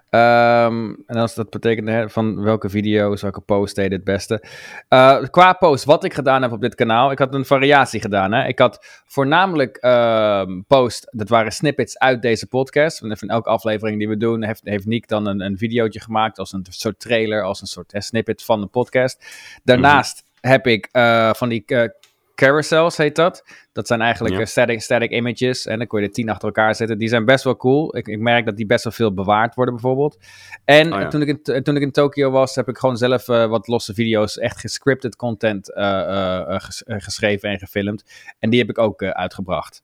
Ehm, 0.09 0.93
en 1.05 1.15
als 1.15 1.35
dat 1.35 1.49
betekent 1.49 1.87
hè, 1.87 2.09
van 2.09 2.41
welke 2.41 2.69
video's, 2.69 3.21
welke 3.21 3.41
post 3.41 3.75
deed 3.75 3.91
het 3.91 4.03
beste. 4.03 4.43
Eh, 4.87 5.23
qua 5.29 5.53
post, 5.53 5.83
wat 5.83 6.03
ik 6.03 6.13
gedaan 6.13 6.41
heb 6.41 6.51
op 6.51 6.61
dit 6.61 6.75
kanaal. 6.75 7.11
Ik 7.11 7.19
had 7.19 7.33
een 7.33 7.45
variatie 7.45 8.01
gedaan. 8.01 8.31
Hè. 8.31 8.47
Ik 8.47 8.59
had 8.59 9.03
voornamelijk 9.05 9.77
ehm, 9.77 10.61
post, 10.67 11.07
dat 11.11 11.29
waren 11.29 11.51
snippets 11.51 11.97
uit 11.97 12.21
deze 12.21 12.47
podcast. 12.47 12.97
Van 12.97 13.17
van 13.17 13.29
elke 13.29 13.49
aflevering 13.49 13.97
die 13.97 14.09
we 14.09 14.17
doen, 14.17 14.43
heeft, 14.43 14.61
heeft 14.63 14.85
Nick 14.85 15.07
dan 15.07 15.27
een, 15.27 15.41
een 15.41 15.57
videootje 15.57 15.99
gemaakt 15.99 16.39
als 16.39 16.53
een 16.53 16.65
soort 16.69 16.99
trailer, 16.99 17.43
als 17.43 17.61
een 17.61 17.67
soort 17.67 17.91
hè, 17.91 18.01
snippet 18.01 18.43
van 18.43 18.61
de 18.61 18.67
podcast. 18.67 19.25
Daarnaast 19.63 20.23
heb 20.41 20.67
ik 20.67 20.89
eh, 20.91 21.33
van 21.33 21.49
die 21.49 21.63
eh, 21.65 21.89
carousels, 22.37 22.97
heet 22.97 23.15
dat. 23.15 23.43
Dat 23.73 23.87
zijn 23.87 24.01
eigenlijk 24.01 24.35
Ja. 24.35 24.41
eh, 24.41 24.45
static, 24.47 24.81
static 24.81 25.11
images. 25.11 25.65
En 25.65 25.77
dan 25.77 25.87
kun 25.87 26.01
je 26.01 26.07
er 26.07 26.13
tien 26.13 26.29
achter 26.29 26.47
elkaar 26.47 26.75
zetten. 26.75 26.97
Die 26.97 27.07
zijn 27.07 27.25
best 27.25 27.43
wel 27.43 27.57
cool. 27.57 27.97
Ik, 27.97 28.07
ik 28.07 28.19
merk 28.19 28.45
dat 28.45 28.57
die 28.57 28.65
best 28.65 28.83
wel 28.83 28.93
veel 28.93 29.13
bewaard 29.13 29.55
worden, 29.55 29.73
bijvoorbeeld. 29.73 30.17
En 30.65 30.93
Oh 30.93 30.99
ja. 30.99 31.07
toen, 31.07 31.21
ik 31.21 31.27
in, 31.27 31.63
toen 31.63 31.75
ik 31.75 31.81
in 31.81 31.91
Tokio 31.91 32.29
was, 32.31 32.55
heb 32.55 32.67
ik 32.67 32.77
gewoon 32.77 32.97
zelf 32.97 33.27
eh, 33.29 33.45
wat 33.45 33.67
losse 33.67 33.93
video's, 33.93 34.37
echt 34.37 34.59
gescripted 34.59 35.15
content 35.15 35.73
eh, 35.73 36.43
ges- 36.47 36.83
geschreven 36.85 37.49
en 37.49 37.59
gefilmd. 37.59 38.03
En 38.39 38.49
die 38.49 38.59
heb 38.59 38.69
ik 38.69 38.77
ook 38.77 39.03
uitgebracht. 39.03 39.83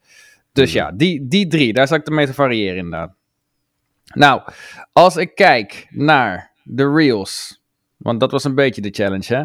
Dus 0.52 0.70
Mhm. 0.74 0.78
ja, 0.78 0.92
die, 0.92 1.28
die 1.28 1.48
drie, 1.48 1.74
daar 1.74 1.88
zal 1.88 1.98
ik 1.98 2.08
ermee 2.08 2.26
te 2.26 2.34
variëren 2.34 2.78
inderdaad. 2.78 3.14
Nou, 4.14 4.42
als 4.94 5.16
ik 5.16 5.36
kijk 5.36 5.88
naar 5.90 6.52
de 6.64 6.92
reels, 6.94 7.62
want 7.98 8.20
dat 8.20 8.32
was 8.32 8.44
een 8.44 8.56
beetje 8.56 8.82
de 8.82 8.90
challenge, 8.92 9.36
hè. 9.36 9.44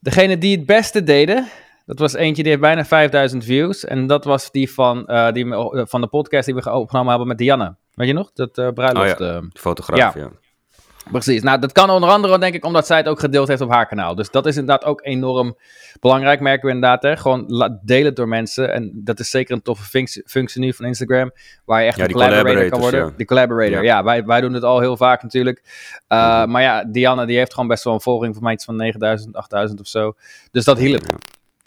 Degene 0.00 0.38
die 0.38 0.56
het 0.56 0.66
beste 0.66 1.02
deden, 1.02 1.46
dat 1.88 1.98
was 1.98 2.12
eentje 2.14 2.42
die 2.42 2.50
heeft 2.50 2.64
bijna 2.64 2.84
5000 2.84 3.44
views. 3.44 3.84
En 3.84 4.06
dat 4.06 4.24
was 4.24 4.50
die 4.50 4.72
van, 4.72 5.06
eh, 5.06 5.32
die, 5.32 5.54
eh, 5.54 5.82
van 5.84 6.00
de 6.00 6.06
podcast 6.06 6.46
die 6.46 6.54
we 6.54 6.72
opgenomen 6.72 7.08
hebben 7.10 7.28
met 7.28 7.38
Dianne. 7.38 7.74
Weet 7.94 8.06
je 8.08 8.12
nog? 8.14 8.30
Dat 8.34 8.58
eh 8.58 8.68
bruiloft. 8.74 9.20
Oh 9.20 9.26
De 9.28 9.48
fotograaf, 9.52 10.14
ja. 10.14 10.30
Precies. 11.10 11.42
Nou, 11.42 11.60
dat 11.60 11.72
kan 11.72 11.90
onder 11.90 12.10
andere, 12.10 12.38
denk 12.38 12.54
ik, 12.54 12.64
omdat 12.64 12.86
zij 12.86 12.96
het 12.96 13.08
ook 13.08 13.20
gedeeld 13.20 13.48
heeft 13.48 13.60
op 13.60 13.70
haar 13.70 13.86
kanaal. 13.86 14.14
Dus 14.14 14.30
dat 14.30 14.46
is 14.46 14.56
inderdaad 14.56 14.84
ook 14.84 15.00
enorm 15.04 15.56
belangrijk, 16.00 16.40
merken 16.40 16.66
we 16.68 16.74
inderdaad. 16.74 17.02
Hè? 17.02 17.16
Gewoon 17.16 17.46
delen 17.84 18.14
door 18.14 18.28
mensen. 18.28 18.72
En 18.72 18.90
dat 18.94 19.18
is 19.18 19.30
zeker 19.30 19.54
een 19.54 19.62
toffe 19.62 19.84
functie, 19.84 20.22
functie 20.26 20.60
nu 20.60 20.72
van 20.74 20.84
Instagram, 20.86 21.30
waar 21.64 21.80
je 21.80 21.86
echt 21.86 21.96
Ja, 21.98 22.04
een 22.04 22.10
collaborator 22.12 22.68
kan 22.68 22.80
worden. 22.80 23.04
ja. 23.04 23.12
Die 23.16 23.26
collaborator, 23.26 23.72
ja. 23.76 23.82
Ja. 23.82 24.04
wij, 24.04 24.24
wij 24.24 24.40
doen 24.40 24.52
het 24.52 24.62
al 24.62 24.80
heel 24.80 24.96
vaak 24.96 25.22
natuurlijk. 25.22 25.62
Uh, 26.08 26.40
Mhm. 26.40 26.50
Maar 26.50 26.62
ja, 26.62 26.84
Diana, 26.84 27.24
die 27.24 27.36
heeft 27.36 27.54
gewoon 27.54 27.68
best 27.68 27.84
wel 27.84 27.94
een 27.94 28.00
volging 28.00 28.34
van 28.34 28.42
mij 28.42 28.52
iets 28.52 28.64
van 28.64 28.76
9000, 28.76 29.36
8000 29.36 29.80
of 29.80 29.86
zo. 29.86 30.14
Dus 30.50 30.64
dat 30.64 30.78
hielp, 30.78 31.02
Ja. 31.02 31.16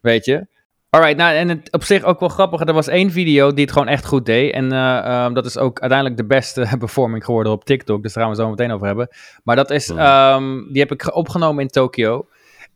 Weet 0.01 0.25
je. 0.25 0.47
Alright, 0.89 1.17
nou 1.17 1.35
en 1.35 1.49
het, 1.49 1.71
op 1.71 1.83
zich 1.83 2.03
ook 2.03 2.19
wel 2.19 2.29
grappig. 2.29 2.59
Er 2.61 2.73
was 2.73 2.87
één 2.87 3.11
video 3.11 3.51
die 3.53 3.63
het 3.63 3.73
gewoon 3.73 3.87
echt 3.87 4.05
goed 4.05 4.25
deed. 4.25 4.53
En 4.53 4.71
eh, 4.71 4.97
ehm, 4.97 5.33
dat 5.33 5.45
is 5.45 5.57
ook 5.57 5.79
uiteindelijk 5.79 6.19
de 6.19 6.25
beste 6.27 6.67
performing 6.79 7.25
geworden 7.25 7.51
op 7.51 7.63
TikTok. 7.65 8.03
Dus 8.03 8.13
daar 8.13 8.23
gaan 8.23 8.31
we 8.33 8.41
zo 8.41 8.49
meteen 8.49 8.71
over 8.71 8.85
hebben. 8.87 9.07
Maar 9.43 9.55
dat 9.55 9.69
is, 9.71 9.89
ehm, 9.89 10.61
die 10.71 10.81
heb 10.81 10.91
ik 10.91 11.01
ge- 11.01 11.13
opgenomen 11.13 11.61
in 11.63 11.67
Tokio. 11.69 12.27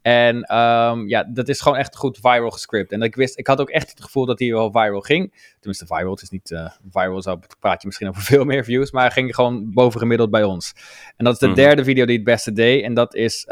En 0.01 0.41
ehm, 0.43 1.07
ja, 1.07 1.23
dat 1.33 1.47
is 1.49 1.61
gewoon 1.61 1.77
echt 1.77 1.95
goed 1.95 2.17
viral 2.21 2.49
gescript. 2.49 2.91
En 2.91 3.01
ik 3.01 3.15
wist, 3.15 3.37
ik 3.39 3.47
had 3.47 3.59
ook 3.61 3.69
echt 3.69 3.89
het 3.89 4.03
gevoel 4.03 4.25
dat 4.25 4.39
hij 4.39 4.51
wel 4.51 4.71
viral 4.71 5.01
ging. 5.01 5.33
Tenminste, 5.59 5.85
viral. 5.85 6.11
Het 6.11 6.21
is 6.21 6.29
niet 6.29 6.51
eh, 6.51 6.69
viral, 6.91 7.21
zo 7.21 7.39
praat 7.59 7.81
je 7.81 7.87
misschien 7.87 8.07
over 8.09 8.21
veel 8.33 8.43
meer 8.45 8.63
views. 8.63 8.91
Maar 8.91 9.11
ging 9.11 9.35
gewoon 9.35 9.71
bovengemiddeld 9.73 10.31
bij 10.31 10.43
ons. 10.43 10.73
En 11.17 11.25
dat 11.25 11.33
is 11.33 11.39
de 11.39 11.45
Mhm. 11.47 11.55
derde 11.55 11.83
video 11.83 12.05
die 12.05 12.15
het 12.15 12.25
beste 12.25 12.51
deed. 12.51 12.83
En 12.83 12.93
dat 12.93 13.15
is 13.15 13.49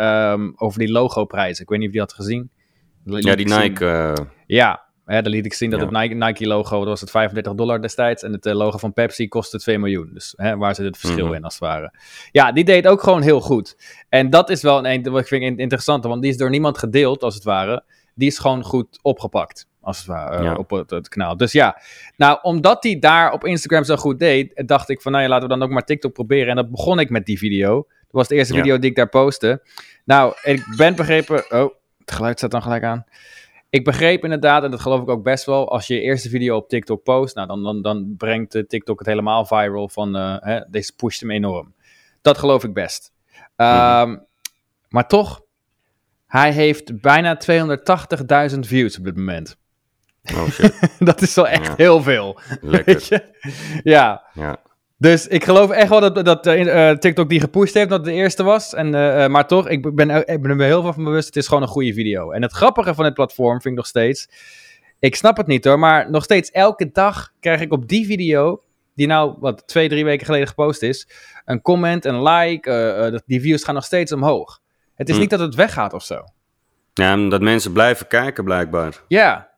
over 0.55 0.79
die 0.79 0.91
logoprijzen. 0.91 1.63
Ik 1.63 1.69
weet 1.69 1.79
niet 1.79 1.87
of 1.87 1.93
je 1.93 1.99
die 1.99 2.07
had 2.09 2.13
gezien. 2.25 2.51
Ja, 3.05 3.35
die. 3.35 3.47
Nike. 3.47 3.85
eh, 3.85 4.13
Ja, 4.45 4.83
hè, 5.05 5.21
dan 5.21 5.31
liet 5.31 5.45
ik 5.45 5.53
zien 5.53 5.69
dat 5.69 5.79
Ja. 5.79 5.85
het 5.85 5.95
Nike, 5.95 6.13
Nike 6.25 6.47
logo, 6.47 6.77
dat 6.79 6.87
was 6.87 7.01
het 7.01 7.11
35 7.11 7.53
dollar 7.53 7.81
destijds. 7.81 8.23
En 8.23 8.31
het 8.31 8.45
eh, 8.45 8.53
logo 8.53 8.77
van 8.77 8.93
Pepsi 8.93 9.27
kostte 9.27 9.59
2 9.59 9.79
miljoen. 9.79 10.09
Dus 10.13 10.33
hè, 10.37 10.57
waar 10.57 10.75
zit 10.75 10.85
het 10.85 10.97
verschil 10.97 11.25
Mhm. 11.25 11.35
in 11.35 11.43
als 11.43 11.53
het 11.53 11.63
ware? 11.63 11.93
Ja, 12.31 12.51
die 12.51 12.63
deed 12.63 12.87
ook 12.87 13.01
gewoon 13.03 13.21
heel 13.21 13.41
goed. 13.41 13.77
En 14.09 14.29
dat 14.29 14.49
is 14.49 14.61
wel 14.61 14.85
een, 14.87 15.03
wat 15.11 15.21
ik 15.21 15.27
vind 15.27 15.43
in- 15.43 15.57
interessant, 15.57 16.03
want 16.03 16.21
die 16.21 16.31
is 16.31 16.37
door 16.37 16.49
niemand 16.49 16.77
gedeeld 16.77 17.23
als 17.23 17.35
het 17.35 17.43
ware. 17.43 17.83
Die 18.15 18.27
is 18.27 18.39
gewoon 18.39 18.63
goed 18.63 18.99
opgepakt. 19.01 19.67
Als 19.81 19.97
het 19.97 20.05
ware, 20.07 20.35
eh, 20.37 20.43
Ja. 20.43 20.55
op 20.55 20.69
het, 20.69 20.89
het 20.89 21.07
kanaal. 21.09 21.37
Dus 21.37 21.51
ja, 21.51 21.81
nou, 22.17 22.39
omdat 22.41 22.83
hij 22.83 22.99
daar 22.99 23.31
op 23.31 23.45
Instagram 23.45 23.83
zo 23.83 23.95
goed 23.95 24.19
deed, 24.19 24.63
dacht 24.67 24.89
ik 24.89 25.01
van, 25.01 25.11
nou 25.11 25.23
ja, 25.23 25.29
laten 25.29 25.47
we 25.49 25.53
dan 25.57 25.63
ook 25.63 25.73
maar 25.73 25.85
TikTok 25.85 26.13
proberen. 26.13 26.47
En 26.49 26.55
dat 26.55 26.71
begon 26.71 26.99
ik 26.99 27.09
met 27.09 27.25
die 27.25 27.37
video. 27.37 27.75
Dat 27.75 28.11
was 28.11 28.27
de 28.27 28.35
eerste 28.35 28.53
Ja. 28.53 28.59
video 28.61 28.79
die 28.79 28.89
ik 28.89 28.95
daar 28.95 29.09
postte. 29.09 29.61
Nou, 30.05 30.33
ik 30.43 30.65
ben 30.77 30.95
begrepen. 30.95 31.51
Oh, 31.51 31.73
het 32.05 32.11
geluid 32.15 32.37
staat 32.37 32.51
dan 32.51 32.61
gelijk 32.61 32.83
aan. 32.83 33.05
Ik 33.69 33.83
begreep 33.83 34.23
inderdaad, 34.23 34.63
en 34.63 34.71
dat 34.71 34.79
geloof 34.81 35.01
ik 35.01 35.09
ook 35.09 35.23
best 35.23 35.45
wel, 35.45 35.71
als 35.71 35.87
je 35.87 35.93
je 35.93 36.01
eerste 36.01 36.29
video 36.29 36.55
op 36.55 36.69
TikTok 36.69 37.03
post, 37.03 37.35
nou, 37.35 37.47
dan, 37.47 37.63
dan, 37.63 37.81
dan 37.81 38.13
brengt 38.17 38.63
TikTok 38.67 38.99
het 38.99 39.07
helemaal 39.07 39.45
viral 39.45 39.89
van, 39.89 40.15
eh, 40.15 40.35
hè, 40.39 40.59
deze 40.69 40.95
pusht 40.95 41.19
hem 41.19 41.31
enorm. 41.31 41.73
Dat 42.21 42.37
geloof 42.37 42.63
ik 42.63 42.73
best. 42.73 43.11
Ehm, 43.55 44.17
Maar 44.89 45.07
toch, 45.07 45.41
hij 46.27 46.51
heeft 46.51 47.01
bijna 47.01 47.37
280.000 48.53 48.59
views 48.67 48.97
op 48.97 49.03
dit 49.03 49.15
moment. 49.17 49.57
oh 50.35 50.47
shit, 50.49 50.93
dat 50.99 51.21
is 51.21 51.35
wel 51.35 51.47
echt 51.47 51.67
Ja. 51.67 51.73
heel 51.77 52.01
veel. 52.01 52.39
Lekker. 52.61 53.31
Ja, 53.83 54.23
Ja. 54.33 54.59
Dus 54.97 55.27
ik 55.27 55.43
geloof 55.43 55.69
echt 55.69 55.89
wel 55.89 55.99
dat, 55.99 56.25
dat 56.25 56.47
eh, 56.47 56.89
eh, 56.89 56.97
TikTok 56.97 57.29
die 57.29 57.39
gepusht 57.39 57.73
heeft, 57.73 57.89
dat 57.89 57.97
het 57.99 58.07
de 58.07 58.13
eerste 58.13 58.43
was. 58.43 58.73
En, 58.73 58.95
eh, 58.95 59.27
maar 59.27 59.47
toch, 59.47 59.67
ik 59.69 59.95
ben, 59.95 60.09
ik 60.09 60.41
ben 60.41 60.59
er 60.59 60.65
heel 60.65 60.81
veel 60.81 60.93
van 60.93 61.03
bewust, 61.03 61.25
het 61.25 61.35
is 61.35 61.47
gewoon 61.47 61.63
een 61.63 61.69
goede 61.69 61.93
video. 61.93 62.31
En 62.31 62.41
het 62.41 62.51
grappige 62.51 62.93
van 62.93 63.05
het 63.05 63.13
platform 63.13 63.61
vind 63.61 63.65
ik 63.65 63.75
nog 63.75 63.87
steeds, 63.87 64.27
ik 64.99 65.15
snap 65.15 65.37
het 65.37 65.47
niet 65.47 65.65
hoor, 65.65 65.79
maar 65.79 66.11
nog 66.11 66.23
steeds 66.23 66.51
elke 66.51 66.91
dag 66.91 67.31
krijg 67.39 67.61
ik 67.61 67.71
op 67.71 67.87
die 67.87 68.05
video 68.05 68.61
die 68.95 69.07
nou, 69.07 69.35
wat, 69.39 69.67
twee, 69.67 69.89
drie 69.89 70.05
weken 70.05 70.25
geleden 70.25 70.47
gepost 70.47 70.81
is, 70.81 71.07
een 71.45 71.61
comment, 71.61 72.05
een 72.05 72.23
like, 72.23 72.71
eh, 72.71 73.19
die 73.25 73.41
views 73.41 73.63
gaan 73.63 73.75
nog 73.75 73.83
steeds 73.85 74.11
omhoog. 74.11 74.59
Het 74.95 75.09
is 75.09 75.15
Hm. 75.15 75.21
niet 75.21 75.29
dat 75.29 75.39
het 75.39 75.55
weggaat 75.55 75.93
of 75.93 76.03
zo. 76.03 76.23
Ja, 76.93 77.13
omdat 77.13 77.41
mensen 77.41 77.71
blijven 77.71 78.07
kijken 78.07 78.43
blijkbaar. 78.43 79.01
Ja. 79.07 79.51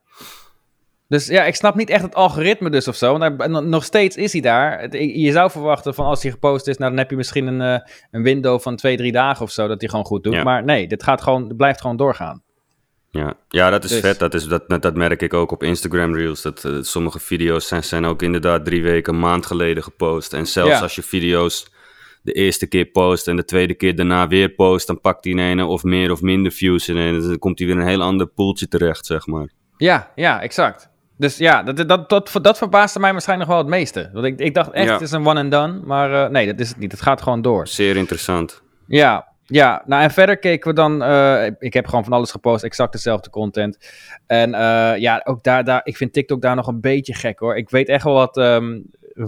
Dus 1.08 1.28
ja, 1.28 1.44
ik 1.46 1.56
snap 1.56 1.76
niet 1.76 1.90
echt 1.90 2.02
het 2.04 2.16
algoritme 2.16 2.70
dus 2.70 2.88
of 2.88 2.96
zo. 2.96 3.18
Want 3.18 3.66
nog 3.66 3.84
steeds 3.84 4.16
is 4.16 4.32
hij 4.32 4.42
daar. 4.42 4.98
Je 4.98 5.32
zou 5.32 5.52
verwachten 5.52 5.94
van 5.94 6.06
als 6.06 6.24
hij 6.24 6.32
gepost 6.32 6.68
is, 6.68 6.78
nou 6.78 6.90
dan 6.90 7.00
heb 7.00 7.10
je 7.10 7.16
misschien 7.16 7.48
een, 7.48 7.62
eh, 7.62 7.88
een 8.12 8.24
window 8.24 8.60
van 8.60 8.76
twee, 8.76 8.98
drie 8.98 9.12
dagen 9.12 9.44
of 9.44 9.52
zo 9.52 9.68
dat 9.68 9.80
hij 9.82 9.90
gewoon 9.90 10.06
goed 10.06 10.24
doet. 10.24 10.34
Ja. 10.34 10.44
Maar 10.44 10.64
nee, 10.64 10.88
dit 10.88 11.04
gaat 11.04 11.22
gewoon, 11.22 11.48
het 11.48 11.58
blijft 11.58 11.82
gewoon 11.82 11.98
doorgaan. 11.98 12.44
Ja, 13.10 13.34
ja 13.50 13.70
dat 13.70 13.84
is 13.84 13.90
Dus- 13.90 14.00
vet. 14.00 14.20
Dat, 14.20 14.34
is, 14.34 14.48
dat, 14.48 14.82
dat 14.82 14.96
merk 14.96 15.22
ik 15.22 15.34
ook 15.34 15.52
op 15.52 15.64
Instagram 15.64 16.16
Reels. 16.16 16.42
Dat, 16.42 16.66
eh, 16.66 16.78
sommige 16.82 17.20
video's 17.20 17.68
zijn, 17.68 17.84
zijn 17.84 18.06
ook 18.06 18.22
inderdaad 18.22 18.66
drie 18.66 18.84
weken, 18.84 19.14
een 19.14 19.20
maand 19.20 19.46
geleden 19.46 19.84
gepost. 19.84 20.34
En 20.34 20.48
zelfs 20.48 20.72
Ja. 20.72 20.80
als 20.80 20.96
je 20.96 21.04
video's 21.04 21.68
de 22.22 22.32
eerste 22.32 22.68
keer 22.68 22.86
post 22.86 23.28
en 23.28 23.36
de 23.36 23.46
tweede 23.46 23.74
keer 23.74 23.96
daarna 23.96 24.28
weer 24.28 24.50
post, 24.50 24.88
dan 24.88 25.02
pakt 25.02 25.24
hij 25.24 25.34
in 25.34 25.40
een 25.40 25.62
of 25.62 25.84
meer 25.84 26.12
of 26.12 26.22
minder 26.22 26.52
views 26.52 26.90
in. 26.90 26.98
En 26.98 27.20
dan 27.22 27.40
komt 27.40 27.60
hij 27.60 27.68
weer 27.68 27.78
een 27.78 27.88
heel 27.88 28.02
ander 28.02 28.28
poeltje 28.28 28.68
terecht, 28.68 29.06
zeg 29.06 29.28
maar. 29.28 29.50
Ja, 29.78 30.12
ja, 30.16 30.42
exact. 30.42 30.90
Dus 31.18 31.38
ja, 31.38 31.64
dat, 31.64 31.88
dat, 31.88 32.10
dat, 32.10 32.32
dat 32.42 32.58
verbaasde 32.58 33.00
mij 33.00 33.12
waarschijnlijk 33.12 33.50
nog 33.50 33.58
wel 33.60 33.68
het 33.68 33.76
meeste. 33.78 34.10
Want 34.14 34.26
ik, 34.26 34.40
ik 34.40 34.54
dacht 34.54 34.72
echt, 34.72 34.86
Ja. 34.86 34.94
het 34.94 35.02
is 35.02 35.12
een 35.12 35.28
one 35.28 35.40
and 35.40 35.52
done. 35.52 35.80
Maar 35.86 36.24
eh, 36.26 36.30
nee, 36.30 36.46
dat 36.46 36.60
is 36.60 36.70
het 36.70 36.78
niet. 36.78 36.92
Het 36.92 37.02
gaat 37.02 37.22
gewoon 37.22 37.42
door. 37.42 37.68
Zeer 37.68 37.96
interessant. 37.96 38.62
Ja, 38.88 39.28
ja. 39.46 39.84
Nou, 39.86 40.04
en 40.04 40.12
verder 40.12 40.38
keken 40.38 40.70
we 40.70 40.76
dan. 40.76 41.04
eh, 41.04 41.46
ik 41.60 41.74
heb 41.74 41.88
gewoon 41.88 42.04
van 42.04 42.14
alles 42.14 42.32
gepost, 42.32 42.64
exact 42.64 42.92
dezelfde 42.92 43.30
content. 43.30 43.78
En 44.28 44.54
eh, 44.54 44.98
ja, 44.98 45.22
ook 45.24 45.44
daar, 45.44 45.64
daar. 45.64 45.82
Ik 45.84 45.98
vind 45.98 46.14
TikTok 46.14 46.42
daar 46.42 46.56
nog 46.56 46.68
een 46.68 46.82
beetje 46.82 47.14
gek 47.14 47.40
hoor. 47.40 47.58
Ik 47.58 47.70
weet 47.70 47.88
echt 47.90 48.04
wel 48.04 48.14
wat. 48.14 48.38
ehm, 48.38 48.80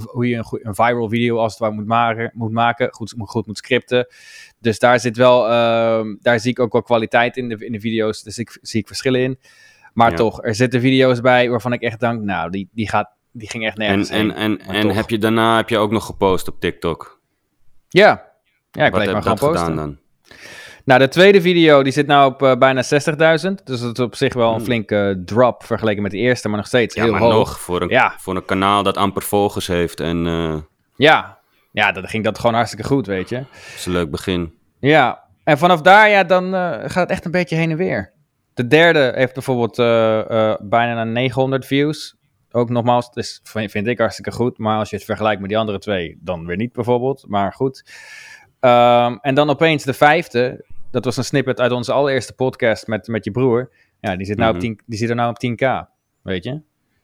hoe 0.06 0.28
je 0.28 0.36
een, 0.36 0.60
een 0.62 0.76
viral 0.76 1.10
video 1.10 1.38
als 1.38 1.52
het 1.52 1.62
ware 1.62 1.74
moet 1.74 1.86
maken, 1.86 2.32
moet 2.34 2.52
maken 2.52 2.94
goed, 2.94 3.14
goed 3.18 3.48
moet 3.48 3.58
scripten. 3.58 4.08
Dus 4.60 4.80
daar 4.80 5.00
zit 5.00 5.18
wel, 5.18 5.50
ehm, 5.50 6.16
daar 6.22 6.40
zie 6.40 6.52
ik 6.52 6.60
ook 6.60 6.72
wel 6.72 6.82
kwaliteit 6.82 7.38
in 7.38 7.50
de, 7.50 7.66
in 7.66 7.72
de 7.72 7.80
video's. 7.80 8.24
Dus 8.24 8.38
ik 8.38 8.58
zie 8.62 8.80
ik 8.80 8.88
verschillen 8.88 9.22
in. 9.22 9.40
Maar 9.98 10.10
Ja. 10.12 10.16
toch, 10.18 10.44
er 10.44 10.56
zitten 10.56 10.82
video's 10.82 11.22
bij 11.22 11.50
waarvan 11.50 11.74
ik 11.74 11.82
echt 11.82 12.00
denk, 12.00 12.22
nou, 12.22 12.50
die, 12.50 12.70
die, 12.72 12.90
gaat, 12.90 13.10
die 13.32 13.50
ging 13.50 13.66
echt 13.66 13.78
En, 13.78 13.86
nergens 13.88 14.10
en, 14.10 14.18
heen. 14.18 14.32
en, 14.32 14.60
en 14.60 14.82
toch. 14.82 14.96
heb 14.96 15.10
je 15.10 15.18
daarna 15.18 15.56
heb 15.58 15.70
je 15.70 15.78
ook 15.78 15.92
nog 15.92 16.06
gepost 16.06 16.48
op 16.48 16.60
TikTok? 16.60 17.22
Ja, 17.90 18.24
ja 18.72 18.86
ik 18.86 18.92
Wat 18.92 19.02
bleef 19.02 19.14
maar 19.14 19.24
dat 19.24 19.40
posten. 19.40 19.58
gedaan 19.60 19.76
dan? 19.76 19.98
Nou, 20.86 21.00
de 21.00 21.08
tweede 21.08 21.42
video 21.42 21.84
die 21.84 21.92
zit 21.94 22.08
nou 22.08 22.32
op 22.34 22.44
eh, 22.44 22.56
bijna 22.58 22.84
60.000. 22.84 22.88
Dus 23.64 23.80
dat 23.82 23.98
is 23.98 24.04
op 24.04 24.16
zich 24.16 24.34
wel 24.34 24.50
een 24.50 24.56
Hmm. 24.56 24.64
flinke 24.66 25.22
drop 25.26 25.64
vergeleken 25.64 26.02
met 26.02 26.12
de 26.12 26.18
eerste, 26.18 26.48
maar 26.48 26.58
nog 26.58 26.68
steeds 26.68 26.96
Ja, 26.96 27.04
heel 27.04 27.12
maar 27.12 27.22
hoog. 27.22 27.34
nog, 27.34 27.60
voor 27.60 27.82
een, 27.82 27.90
Ja. 27.90 28.14
voor 28.18 28.36
een 28.36 28.46
kanaal 28.46 28.84
dat 28.84 28.98
amper 28.98 29.22
volgers 29.22 29.68
heeft. 29.68 30.00
En 30.00 30.28
eh 30.28 30.56
Ja. 30.96 31.38
ja, 31.72 31.92
dan 31.92 32.08
ging 32.08 32.24
dat 32.24 32.40
gewoon 32.40 32.56
hartstikke 32.56 32.86
goed, 32.88 33.08
weet 33.08 33.30
je. 33.30 33.36
dat 33.36 33.48
is 33.76 33.86
een 33.86 33.92
leuk 33.92 34.12
begin. 34.12 34.54
Ja, 34.80 35.24
en 35.44 35.58
vanaf 35.58 35.82
daar, 35.82 36.10
ja, 36.10 36.24
dan 36.24 36.56
eh, 36.56 36.72
gaat 36.80 36.94
het 36.94 37.10
echt 37.10 37.26
een 37.26 37.32
beetje 37.32 37.56
heen 37.56 37.72
en 37.72 37.78
weer. 37.78 38.14
De 38.58 38.68
derde 38.68 39.12
heeft 39.16 39.34
bijvoorbeeld 39.34 39.80
eh, 39.80 40.20
eh, 40.20 40.56
bijna 40.62 40.94
naar 40.94 41.08
900 41.08 41.66
views. 41.66 42.16
Ook 42.52 42.70
nogmaals, 42.70 43.12
dus 43.12 43.40
vind 43.44 43.72
vind 43.72 43.88
ik 43.88 43.98
hartstikke 43.98 44.32
goed. 44.32 44.58
Maar 44.58 44.78
als 44.78 44.90
je 44.90 44.96
het 44.96 45.06
vergelijkt 45.06 45.40
met 45.40 45.50
die 45.50 45.58
andere 45.58 45.80
twee, 45.80 46.18
dan 46.22 46.46
weer 46.46 46.56
niet 46.56 46.74
bijvoorbeeld. 46.74 47.26
Maar 47.28 47.54
goed. 47.54 47.84
Ehm, 48.60 49.18
en 49.22 49.36
dan 49.36 49.50
opeens 49.50 49.84
de 49.84 49.94
vijfde. 49.94 50.66
Dat 50.92 51.06
was 51.06 51.18
een 51.18 51.24
snippet 51.24 51.60
uit 51.60 51.72
onze 51.72 51.92
allereerste 51.92 52.34
podcast 52.34 52.88
met, 52.88 53.08
met 53.08 53.26
je 53.26 53.32
broer. 53.32 53.70
Ja, 54.00 54.16
die 54.16 54.26
zit, 54.26 54.38
nou 54.38 54.50
op 54.50 54.56
Mhm. 54.56 54.66
10, 54.66 54.80
die 54.86 55.00
zit 55.00 55.10
er 55.10 55.16
nou 55.16 55.30
op 55.30 55.40
10k. 55.40 55.88
Weet 56.22 56.44
je? 56.44 56.62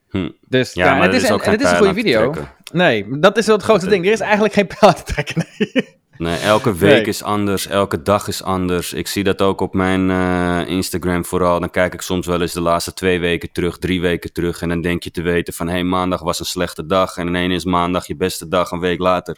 Hm. 0.09 0.29
Dus 0.47 0.73
Ja, 0.73 0.85
ja, 0.85 0.91
maar 0.93 1.07
en 1.07 1.13
het 1.13 1.23
is, 1.23 1.31
ook 1.31 1.37
en 1.37 1.43
geen 1.43 1.53
het 1.53 1.61
is 1.61 1.69
een 1.71 1.77
goede 1.77 1.93
video. 1.93 2.33
Nee, 2.71 3.19
dat 3.19 3.37
is 3.37 3.45
wel 3.45 3.55
het 3.55 3.65
grootste 3.65 3.89
ding. 3.89 4.05
Er 4.05 4.11
is 4.11 4.19
eigenlijk 4.19 4.53
geen 4.53 4.67
pijl 4.79 4.93
te 4.93 5.03
trekken. 5.03 5.45
Nee. 5.57 6.01
Nee, 6.17 6.37
elke 6.37 6.75
week 6.77 6.91
Nee. 6.91 7.05
is 7.05 7.23
anders, 7.23 7.67
elke 7.67 8.01
dag 8.01 8.27
is 8.27 8.43
anders. 8.43 8.93
Ik 8.93 9.07
zie 9.07 9.23
dat 9.23 9.41
ook 9.41 9.61
op 9.61 9.73
mijn 9.73 10.09
eh, 10.09 10.61
Instagram 10.67 11.25
vooral. 11.25 11.59
Dan 11.59 11.69
kijk 11.69 11.93
ik 11.93 12.01
soms 12.01 12.27
wel 12.27 12.41
eens 12.41 12.53
de 12.53 12.61
laatste 12.61 12.93
twee 12.93 13.19
weken 13.19 13.51
terug, 13.51 13.77
drie 13.77 14.01
weken 14.01 14.33
terug. 14.33 14.61
En 14.61 14.69
dan 14.69 14.81
denk 14.81 15.03
je 15.03 15.11
te 15.11 15.21
weten 15.21 15.53
van, 15.53 15.67
hé, 15.67 15.73
hey, 15.73 15.83
maandag 15.83 16.21
was 16.21 16.39
een 16.39 16.45
slechte 16.45 16.85
dag. 16.85 17.17
En 17.17 17.27
ineens 17.27 17.53
is 17.53 17.65
maandag 17.65 18.07
je 18.07 18.15
beste 18.15 18.47
dag 18.47 18.71
een 18.71 18.79
week 18.79 18.99
later. 18.99 19.37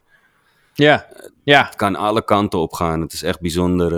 Ja, 0.78 1.08
ja. 1.44 1.66
Het 1.66 1.76
kan 1.76 1.96
alle 1.96 2.24
kanten 2.24 2.60
op 2.60 2.74
gaan. 2.74 3.02
Het 3.02 3.14
is 3.14 3.24
echt 3.24 3.40
bijzonder 3.42 3.92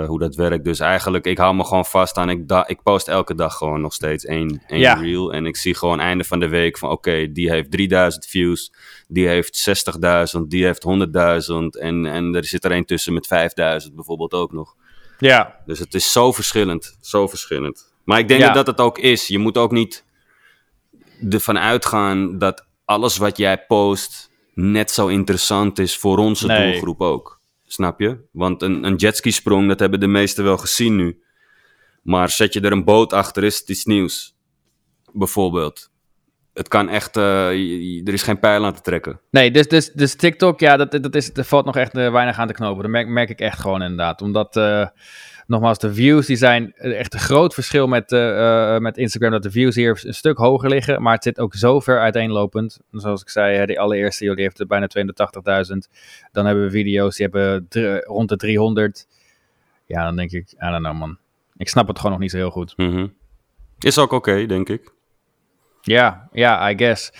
eh, 0.00 0.06
hoe 0.06 0.18
dat 0.18 0.34
werkt. 0.34 0.64
Dus 0.64 0.80
eigenlijk, 0.80 1.26
ik 1.26 1.38
hou 1.38 1.54
me 1.54 1.64
gewoon 1.64 1.84
vast 1.84 2.16
aan. 2.16 2.30
Ik, 2.30 2.64
ik 2.66 2.82
post 2.82 3.08
elke 3.08 3.34
dag 3.34 3.54
gewoon 3.56 3.80
nog 3.80 3.92
steeds 3.94 4.24
één, 4.24 4.62
één 4.66 4.80
Ja. 4.80 4.94
reel. 4.94 5.32
En 5.32 5.46
ik 5.46 5.56
zie 5.56 5.74
gewoon 5.74 6.00
einde 6.00 6.24
van 6.24 6.40
de 6.40 6.48
week 6.48 6.78
van 6.78 6.90
oké, 6.90 7.32
die 7.32 7.50
heeft 7.50 7.70
3000 7.70 8.26
views. 8.26 8.72
Die 9.08 9.28
heeft 9.28 9.56
60.000. 10.36 10.40
Die 10.48 10.64
heeft 10.64 10.84
100.000. 10.84 11.80
En, 11.80 12.06
en 12.06 12.34
er 12.34 12.44
zit 12.44 12.64
er 12.64 12.70
één 12.70 12.86
tussen 12.86 13.12
met 13.14 13.26
5000 13.26 13.94
bijvoorbeeld 13.94 14.32
ook 14.32 14.52
nog. 14.52 14.74
Ja, 15.18 15.60
Dus 15.66 15.78
het 15.78 15.94
is 15.94 16.12
zo 16.12 16.32
verschillend. 16.32 16.96
Zo 17.00 17.26
verschillend. 17.28 17.92
Maar 18.04 18.18
ik 18.18 18.28
denk 18.28 18.40
Ja. 18.40 18.52
dat 18.52 18.66
het 18.66 18.80
ook 18.80 18.98
is. 18.98 19.26
Je 19.28 19.38
moet 19.38 19.58
ook 19.58 19.70
niet 19.72 20.04
ervan 21.30 21.58
uitgaan 21.58 22.38
dat 22.38 22.66
alles 22.84 23.16
wat 23.16 23.36
jij 23.36 23.58
post 23.66 24.30
net 24.54 24.90
zo 24.90 25.06
interessant 25.06 25.78
is 25.78 25.96
voor 25.96 26.18
onze 26.18 26.46
Nee. 26.46 26.70
doelgroep 26.72 27.00
ook. 27.00 27.40
Snap 27.66 28.00
je? 28.00 28.18
Want 28.30 28.62
een, 28.62 28.84
een 28.84 28.96
jetski 28.96 29.30
sprong, 29.32 29.68
dat 29.68 29.80
hebben 29.80 30.00
de 30.00 30.06
meesten 30.06 30.44
wel 30.44 30.56
gezien 30.58 30.96
nu. 30.96 31.22
Maar 32.02 32.28
zet 32.30 32.52
je 32.52 32.60
er 32.60 32.72
een 32.72 32.84
boot 32.84 33.12
achter, 33.12 33.44
is 33.44 33.58
het 33.58 33.68
iets 33.68 33.84
nieuws. 33.84 34.36
Bijvoorbeeld. 35.12 35.90
Het 36.54 36.68
kan 36.68 36.88
echt, 36.88 37.16
eh, 37.16 37.48
er 38.06 38.12
is 38.12 38.22
geen 38.22 38.38
pijl 38.38 38.64
aan 38.64 38.74
te 38.74 38.80
trekken. 38.80 39.20
Nee, 39.30 39.50
dus, 39.50 39.68
dus, 39.68 39.92
dus 39.92 40.14
TikTok, 40.14 40.60
ja, 40.60 40.76
dat, 40.76 40.90
dat 41.02 41.14
is, 41.14 41.30
er 41.34 41.44
valt 41.44 41.64
nog 41.64 41.76
echt 41.76 41.96
eh, 41.96 42.12
weinig 42.12 42.38
aan 42.38 42.46
te 42.46 42.52
knopen. 42.52 42.82
Dat 42.82 42.90
merk, 42.90 43.08
merk 43.08 43.30
ik 43.30 43.40
echt 43.40 43.58
gewoon 43.60 43.82
inderdaad. 43.82 44.22
Omdat, 44.22 44.56
eh, 44.56 44.86
nogmaals, 45.46 45.78
de 45.78 45.94
views 45.94 46.26
die 46.26 46.36
zijn 46.36 46.72
echt 46.72 47.14
een 47.14 47.20
groot 47.20 47.54
verschil 47.54 47.86
met, 47.86 48.12
eh, 48.12 48.74
eh, 48.74 48.80
met 48.80 48.96
Instagram. 48.96 49.30
Dat 49.30 49.42
de 49.42 49.50
views 49.50 49.74
hier 49.74 50.00
een 50.04 50.14
stuk 50.14 50.38
hoger 50.38 50.68
liggen. 50.68 51.02
Maar 51.02 51.14
het 51.14 51.22
zit 51.22 51.38
ook 51.38 51.54
zo 51.54 51.80
ver 51.80 52.00
uiteenlopend. 52.00 52.80
Zoals 52.90 53.22
ik 53.22 53.28
zei, 53.28 53.66
die 53.66 53.80
allereerste, 53.80 54.24
joh, 54.24 54.34
die 54.34 54.44
heeft 54.44 54.60
er 54.60 54.66
bijna 54.66 54.86
280.000. 54.86 55.88
Dan 56.32 56.46
hebben 56.46 56.64
we 56.64 56.70
video's 56.70 57.16
die 57.16 57.26
hebben 57.26 57.66
rond 58.04 58.28
de 58.28 58.36
300. 58.36 59.06
Ja, 59.86 60.04
dan 60.04 60.16
denk 60.16 60.30
ik, 60.30 60.52
I 60.52 60.70
don't 60.70 60.82
know 60.82 60.98
man. 60.98 61.18
Ik 61.56 61.68
snap 61.68 61.88
het 61.88 61.96
gewoon 61.96 62.12
nog 62.12 62.20
niet 62.20 62.30
zo 62.30 62.36
heel 62.36 62.50
goed. 62.50 62.76
Mhm. 62.76 63.06
Is 63.78 63.98
ook 63.98 64.12
oké, 64.12 64.46
denk 64.46 64.68
ik. 64.68 64.92
Ja, 65.80 66.28
ja, 66.32 66.70
I 66.70 66.76
guess. 66.76 67.12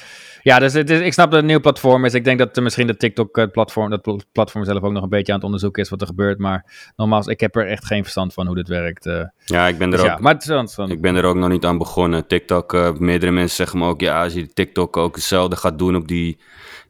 Ja, 0.44 0.58
dus 0.58 0.72
het 0.72 0.90
is, 0.90 1.00
ik 1.00 1.12
snap 1.12 1.24
dat 1.26 1.34
het 1.34 1.42
een 1.42 1.46
nieuw 1.50 1.60
platform 1.60 2.04
is. 2.04 2.14
Ik 2.14 2.24
denk 2.24 2.38
dat 2.38 2.56
er 2.56 2.62
misschien 2.62 2.86
de 2.86 2.96
TikTok-platform, 2.96 3.90
dat 3.90 4.02
pl- 4.02 4.18
platform 4.32 4.64
zelf 4.64 4.82
ook 4.82 4.92
nog 4.92 5.02
een 5.02 5.08
beetje 5.08 5.32
aan 5.32 5.38
het 5.38 5.44
onderzoeken 5.46 5.82
is 5.82 5.88
wat 5.88 6.00
er 6.00 6.06
gebeurt. 6.06 6.38
Maar 6.38 6.92
nogmaals, 6.96 7.26
ik 7.26 7.40
heb 7.40 7.56
er 7.56 7.66
echt 7.66 7.84
geen 7.86 8.02
verstand 8.02 8.32
van 8.34 8.46
hoe 8.46 8.54
dit 8.54 8.68
werkt. 8.68 9.06
eh. 9.06 9.22
Ja, 9.44 9.66
ik 9.68 9.78
ben 9.78 9.86
er 9.86 9.92
Dus 9.92 10.00
ook 10.00 10.06
ja, 10.06 10.18
maar 10.20 10.32
het 10.32 10.42
interessant. 10.48 10.90
Ik 10.90 11.00
ben 11.00 11.14
er 11.16 11.24
ook 11.24 11.36
nog 11.36 11.48
niet 11.48 11.64
aan 11.64 11.78
begonnen. 11.78 12.26
TikTok, 12.26 12.74
eh, 12.74 12.92
meerdere 12.92 13.32
mensen 13.32 13.56
zeggen 13.56 13.78
me 13.78 13.86
ook, 13.86 14.00
ja, 14.00 14.22
als 14.22 14.32
je 14.32 14.52
TikTok 14.52 14.96
ook 14.96 15.14
hetzelfde 15.14 15.56
gaat 15.56 15.78
doen 15.78 15.96
op 15.96 16.08
die... 16.08 16.28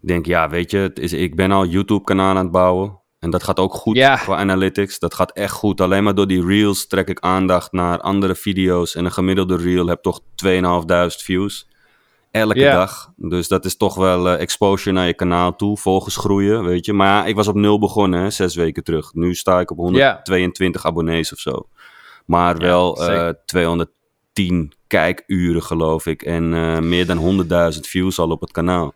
Ik 0.03 0.09
denk, 0.11 0.27
ja, 0.27 0.49
weet 0.49 0.71
je, 0.71 0.79
het 0.79 0.99
is, 0.99 1.13
ik 1.13 1.35
ben 1.37 1.51
al 1.53 1.65
YouTube-kanaal 1.67 2.29
aan 2.29 2.37
het 2.37 2.51
bouwen. 2.51 2.99
En 3.19 3.31
dat 3.31 3.43
gaat 3.43 3.59
ook 3.59 3.75
goed 3.75 3.97
Ja. 3.97 4.17
qua 4.17 4.37
analytics. 4.37 4.99
Dat 4.99 5.15
gaat 5.15 5.33
echt 5.33 5.53
goed. 5.53 5.81
Alleen 5.81 6.05
maar 6.05 6.15
door 6.15 6.27
die 6.27 6.47
reels 6.47 6.87
trek 6.87 7.09
ik 7.09 7.21
aandacht 7.21 7.73
naar 7.73 8.01
andere 8.01 8.35
video's. 8.35 8.95
En 8.95 9.05
een 9.05 9.13
gemiddelde 9.13 9.57
reel 9.57 9.87
heb 9.87 10.03
toch 10.03 10.21
2.500 10.35 11.23
views. 11.23 11.69
Elke 12.35 12.59
dag. 12.73 13.13
Dus 13.17 13.49
dat 13.49 13.65
is 13.65 13.77
toch 13.77 13.95
wel 13.95 14.29
eh, 14.29 14.41
exposure 14.41 14.93
naar 14.97 15.07
je 15.07 15.15
kanaal 15.15 15.57
toe. 15.57 15.77
Volgers 15.79 16.17
groeien, 16.17 16.65
weet 16.65 16.85
je. 16.87 16.93
Maar 16.93 17.07
ja, 17.09 17.25
ik 17.27 17.35
was 17.35 17.49
op 17.49 17.55
nul 17.55 17.79
begonnen, 17.79 18.21
hè, 18.21 18.31
zes 18.31 18.55
weken 18.55 18.85
terug. 18.85 19.13
Nu 19.15 19.35
sta 19.35 19.61
ik 19.61 19.71
op 19.71 19.77
122 19.77 20.85
abonnees 20.87 21.33
of 21.33 21.39
zo. 21.39 21.69
Maar 22.27 22.57
wel 22.59 22.97
eh, 22.99 23.05
zeker. 23.05 23.39
210 23.45 24.73
kijkuren, 24.87 25.63
geloof 25.63 26.07
ik. 26.07 26.23
En 26.23 26.55
eh, 26.55 26.79
meer 26.79 27.07
dan 27.07 27.19
100.000 27.75 27.81
views 27.81 28.19
al 28.19 28.31
op 28.31 28.41
het 28.41 28.53
kanaal. 28.53 28.95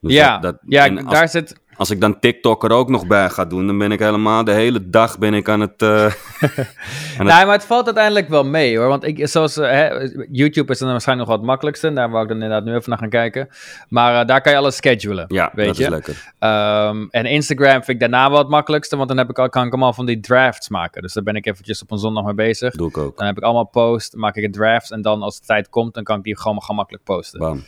Dus 0.00 0.12
ja, 0.12 0.38
dat- 0.38 0.42
dat- 0.42 0.60
ja 0.66 0.88
als, 0.88 1.04
daar 1.14 1.28
zit... 1.28 1.60
als 1.76 1.90
ik 1.90 2.00
dan 2.00 2.18
TikTok 2.20 2.64
er 2.64 2.70
ook 2.70 2.88
nog 2.88 3.06
bij 3.06 3.28
ga 3.30 3.44
doen, 3.44 3.66
dan 3.66 3.78
ben 3.78 3.92
ik 3.92 3.98
helemaal 3.98 4.44
de 4.44 4.52
hele 4.52 4.88
dag 4.90 5.18
ben 5.18 5.34
ik 5.34 5.48
aan 5.48 5.60
het. 5.60 5.82
eh, 5.82 6.12
Nee, 7.18 7.26
maar 7.26 7.52
het 7.52 7.64
valt 7.64 7.84
uiteindelijk 7.84 8.28
wel 8.28 8.44
mee 8.44 8.78
hoor. 8.78 8.88
Want 8.88 9.04
ik, 9.04 9.28
zoals, 9.28 9.56
eh, 9.56 9.70
hè, 9.70 10.08
YouTube 10.30 10.72
is 10.72 10.78
dan 10.78 10.90
waarschijnlijk 10.90 11.28
nog 11.28 11.38
wat 11.38 11.46
makkelijkste. 11.46 11.92
Daar 11.92 12.10
wou 12.10 12.22
ik 12.22 12.28
dan 12.28 12.42
inderdaad 12.42 12.64
nu 12.64 12.74
even 12.74 12.90
naar 12.90 12.98
gaan 12.98 13.08
kijken. 13.08 13.48
Maar 13.88 14.20
eh, 14.20 14.26
daar 14.26 14.40
kan 14.40 14.52
je 14.52 14.58
alles 14.58 14.76
schedulen. 14.76 15.24
ja, 15.28 15.50
weet 15.54 15.66
dat 15.66 15.76
je? 15.76 15.82
is 15.82 15.88
lekker. 15.88 16.32
Ehm, 16.38 17.06
en 17.10 17.26
Instagram 17.26 17.72
vind 17.72 17.88
ik 17.88 18.00
daarna 18.00 18.30
wel 18.30 18.38
het 18.38 18.48
makkelijkste. 18.48 18.96
Want 18.96 19.08
dan 19.08 19.18
heb 19.18 19.30
ik 19.30 19.38
al, 19.38 19.48
kan 19.48 19.66
ik 19.66 19.72
allemaal 19.72 19.92
van 19.92 20.06
die 20.06 20.20
drafts 20.20 20.68
maken. 20.68 21.02
Dus 21.02 21.12
daar 21.12 21.24
ben 21.24 21.34
ik 21.34 21.46
eventjes 21.46 21.82
op 21.82 21.90
een 21.90 21.98
zondag 21.98 22.24
mee 22.24 22.34
bezig. 22.34 22.74
Doe 22.74 22.88
ik 22.88 22.98
ook. 22.98 23.16
Dan 23.16 23.26
heb 23.26 23.36
ik 23.36 23.42
allemaal 23.42 23.68
post, 23.68 24.16
maak 24.16 24.36
ik 24.36 24.44
een 24.44 24.52
draft. 24.52 24.90
En 24.90 25.02
dan 25.02 25.22
als 25.22 25.40
de 25.40 25.46
tijd 25.46 25.68
komt, 25.68 25.94
dan 25.94 26.02
kan 26.04 26.16
ik 26.18 26.24
die 26.24 26.38
gewoon 26.38 26.62
gemakkelijk 26.62 27.04
posten. 27.04 27.38
Bam. 27.40 27.62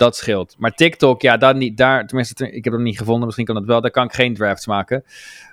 Dat 0.00 0.16
scheelt. 0.16 0.54
Maar 0.58 0.74
TikTok, 0.74 1.22
ja, 1.22 1.36
daar 1.36 1.56
niet. 1.56 1.76
Daar, 1.76 2.06
tenminste, 2.06 2.50
ik 2.52 2.64
heb 2.64 2.72
het 2.72 2.82
niet 2.82 2.98
gevonden. 2.98 3.24
Misschien 3.24 3.46
kan 3.46 3.54
dat 3.54 3.64
wel. 3.64 3.80
Daar 3.80 3.90
kan 3.90 4.04
ik 4.04 4.12
geen 4.12 4.34
drafts 4.34 4.66
maken. 4.66 5.04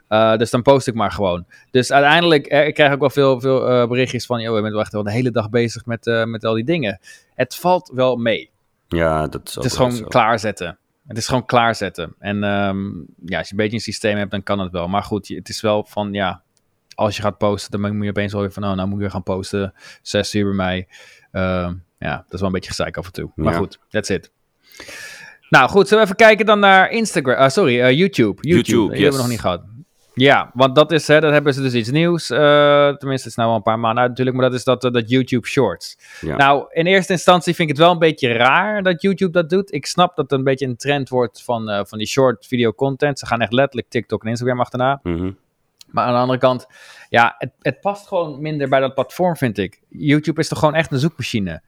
Eh, 0.08 0.38
dus 0.38 0.50
dan 0.50 0.62
post 0.62 0.88
ik 0.88 0.94
maar 0.94 1.12
gewoon. 1.12 1.46
Dus 1.72 1.92
uiteindelijk, 1.92 2.46
eh, 2.46 2.68
ik 2.68 2.74
krijg 2.74 2.94
ook 2.94 3.00
wel 3.00 3.10
veel, 3.10 3.40
veel 3.40 3.70
eh, 3.70 3.88
berichtjes 3.88 4.26
van... 4.26 4.42
joh, 4.42 4.56
je 4.56 4.62
bent 4.62 4.74
wel 4.74 4.82
echt 4.82 4.92
wel 4.92 5.04
de 5.04 5.12
hele 5.12 5.32
dag 5.32 5.50
bezig 5.50 5.86
met, 5.86 6.08
eh, 6.08 6.24
met 6.24 6.46
al 6.46 6.54
die 6.54 6.64
dingen. 6.64 7.00
Het 7.36 7.56
valt 7.56 7.92
wel 7.94 8.16
mee. 8.16 8.50
Ja, 8.88 9.28
dat 9.28 9.48
is 9.48 9.58
ook 9.58 9.64
het 9.64 9.72
is 9.72 9.78
gewoon 9.78 9.92
zo. 9.92 10.06
klaarzetten. 10.06 10.78
Het 11.08 11.18
is 11.18 11.28
gewoon 11.28 11.46
klaarzetten. 11.46 12.16
En 12.20 12.44
ehm, 12.44 12.88
ja, 13.26 13.38
als 13.38 13.48
je 13.48 13.52
een 13.52 13.58
beetje 13.58 13.76
een 13.76 13.80
systeem 13.80 14.18
hebt, 14.18 14.32
dan 14.32 14.44
kan 14.44 14.60
het 14.60 14.72
wel. 14.72 14.88
Maar 14.88 15.04
goed, 15.04 15.28
het 15.28 15.50
is 15.50 15.62
wel 15.62 15.84
van, 15.84 16.14
ja, 16.14 16.42
als 16.96 17.16
je 17.16 17.22
gaat 17.22 17.38
posten, 17.38 17.82
dan 17.82 17.96
moet 17.96 18.04
je 18.04 18.10
opeens 18.10 18.32
wel 18.32 18.42
weer 18.42 18.52
van, 18.52 18.64
oh, 18.64 18.72
nou 18.72 18.88
moet 18.88 18.96
je 18.96 19.02
weer 19.02 19.12
gaan 19.12 19.24
posten. 19.24 19.74
Zes 20.02 20.36
uur 20.36 20.46
bij 20.46 20.54
mij. 20.56 20.88
Ehm, 21.32 21.74
ja, 22.00 22.16
dat 22.16 22.34
is 22.34 22.40
wel 22.40 22.48
een 22.48 22.56
beetje 22.56 22.70
gezeik 22.70 22.98
af 22.98 23.06
en 23.06 23.12
toe. 23.12 23.32
Maar 23.36 23.54
goed, 23.54 23.80
that's 23.90 24.10
it. 24.10 24.32
Nou 25.50 25.70
goed, 25.70 25.88
zullen 25.88 26.04
we 26.04 26.10
even 26.10 26.26
kijken 26.26 26.46
dan 26.46 26.60
naar 26.60 26.92
Instagram. 26.92 27.40
Uh, 27.40 27.50
sorry, 27.50 27.80
uh, 27.80 27.92
YouTube. 27.92 28.48
YouTube, 28.48 28.94
hebben 28.94 29.12
we 29.12 29.18
nog 29.18 29.28
niet 29.28 29.40
gehad. 29.40 29.62
Ja, 30.14 30.52
want 30.54 30.76
dat 30.76 30.92
is, 30.92 31.08
hè, 31.08 31.20
dat 31.20 31.32
hebben 31.32 31.54
ze 31.54 31.62
dus 31.62 31.74
iets 31.74 31.92
nieuws. 31.92 32.32
Uh, 32.32 32.38
tenminste, 32.88 33.08
het 33.08 33.26
is 33.26 33.36
nou 33.36 33.50
al 33.50 33.56
een 33.56 33.62
paar 33.62 33.80
maanden 33.80 34.00
uit 34.00 34.10
natuurlijk, 34.10 34.38
maar 34.38 34.50
dat 34.50 34.58
is 34.58 34.64
dat, 34.64 34.82
dat 34.82 35.10
YouTube 35.10 35.48
Shorts. 35.48 35.98
Ja. 36.22 36.36
Nou, 36.36 36.66
in 36.70 36.86
eerste 36.86 37.14
instantie 37.14 37.56
vind 37.56 37.70
ik 37.70 37.76
het 37.76 37.86
wel 37.86 37.94
een 37.94 38.00
beetje 38.00 38.32
raar 38.34 38.84
dat 38.84 39.02
YouTube 39.02 39.32
dat 39.32 39.50
doet. 39.50 39.74
Ik 39.74 39.86
snap 39.86 40.16
dat 40.16 40.30
het 40.30 40.40
een 40.40 40.46
beetje 40.46 40.66
een 40.66 40.78
trend 40.78 41.10
wordt 41.10 41.44
van, 41.44 41.86
van 41.88 41.98
die 41.98 42.08
short 42.08 42.46
video 42.46 42.74
content. 42.74 43.20
Ze 43.20 43.26
gaan 43.26 43.42
echt 43.42 43.54
letterlijk 43.54 43.90
TikTok 43.90 44.24
en 44.24 44.30
Instagram 44.30 44.60
achterna. 44.60 45.00
Mhm. 45.04 45.32
Maar 45.88 46.06
aan 46.06 46.14
de 46.14 46.20
andere 46.20 46.40
kant, 46.40 46.68
ja, 47.10 47.36
het, 47.38 47.52
het 47.62 47.82
past 47.82 48.08
gewoon 48.08 48.42
minder 48.42 48.70
bij 48.70 48.80
dat 48.80 48.94
platform, 48.94 49.36
vind 49.36 49.58
ik. 49.58 49.82
YouTube 49.90 50.40
is 50.40 50.48
toch 50.48 50.60
gewoon 50.60 50.76
echt 50.76 50.92
een 50.92 51.00
zoekmachine. 51.00 51.62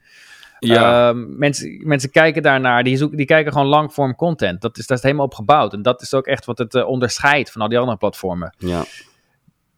Ja. 0.60 1.10
Ehm, 1.10 1.38
mensen, 1.38 1.82
mensen 1.88 2.12
kijken 2.12 2.42
daarnaar, 2.44 2.84
die, 2.84 2.98
zoeken, 2.98 3.18
die 3.18 3.25
kijken 3.25 3.51
gewoon 3.51 3.68
langform 3.68 4.16
content. 4.16 4.62
Dat 4.62 4.78
is, 4.78 4.88
dat 4.88 4.98
is 4.98 5.04
helemaal 5.04 5.25
op 5.25 5.34
gebouwd. 5.34 5.74
En 5.74 5.82
dat 5.82 6.01
is 6.01 6.13
ook 6.13 6.25
echt 6.28 6.46
wat 6.46 6.58
het 6.58 6.75
eh, 6.75 6.88
onderscheidt 6.88 7.51
van 7.51 7.62
al 7.62 7.68
die 7.70 7.78
andere 7.80 7.98
platformen. 7.98 8.56
ja. 8.58 8.86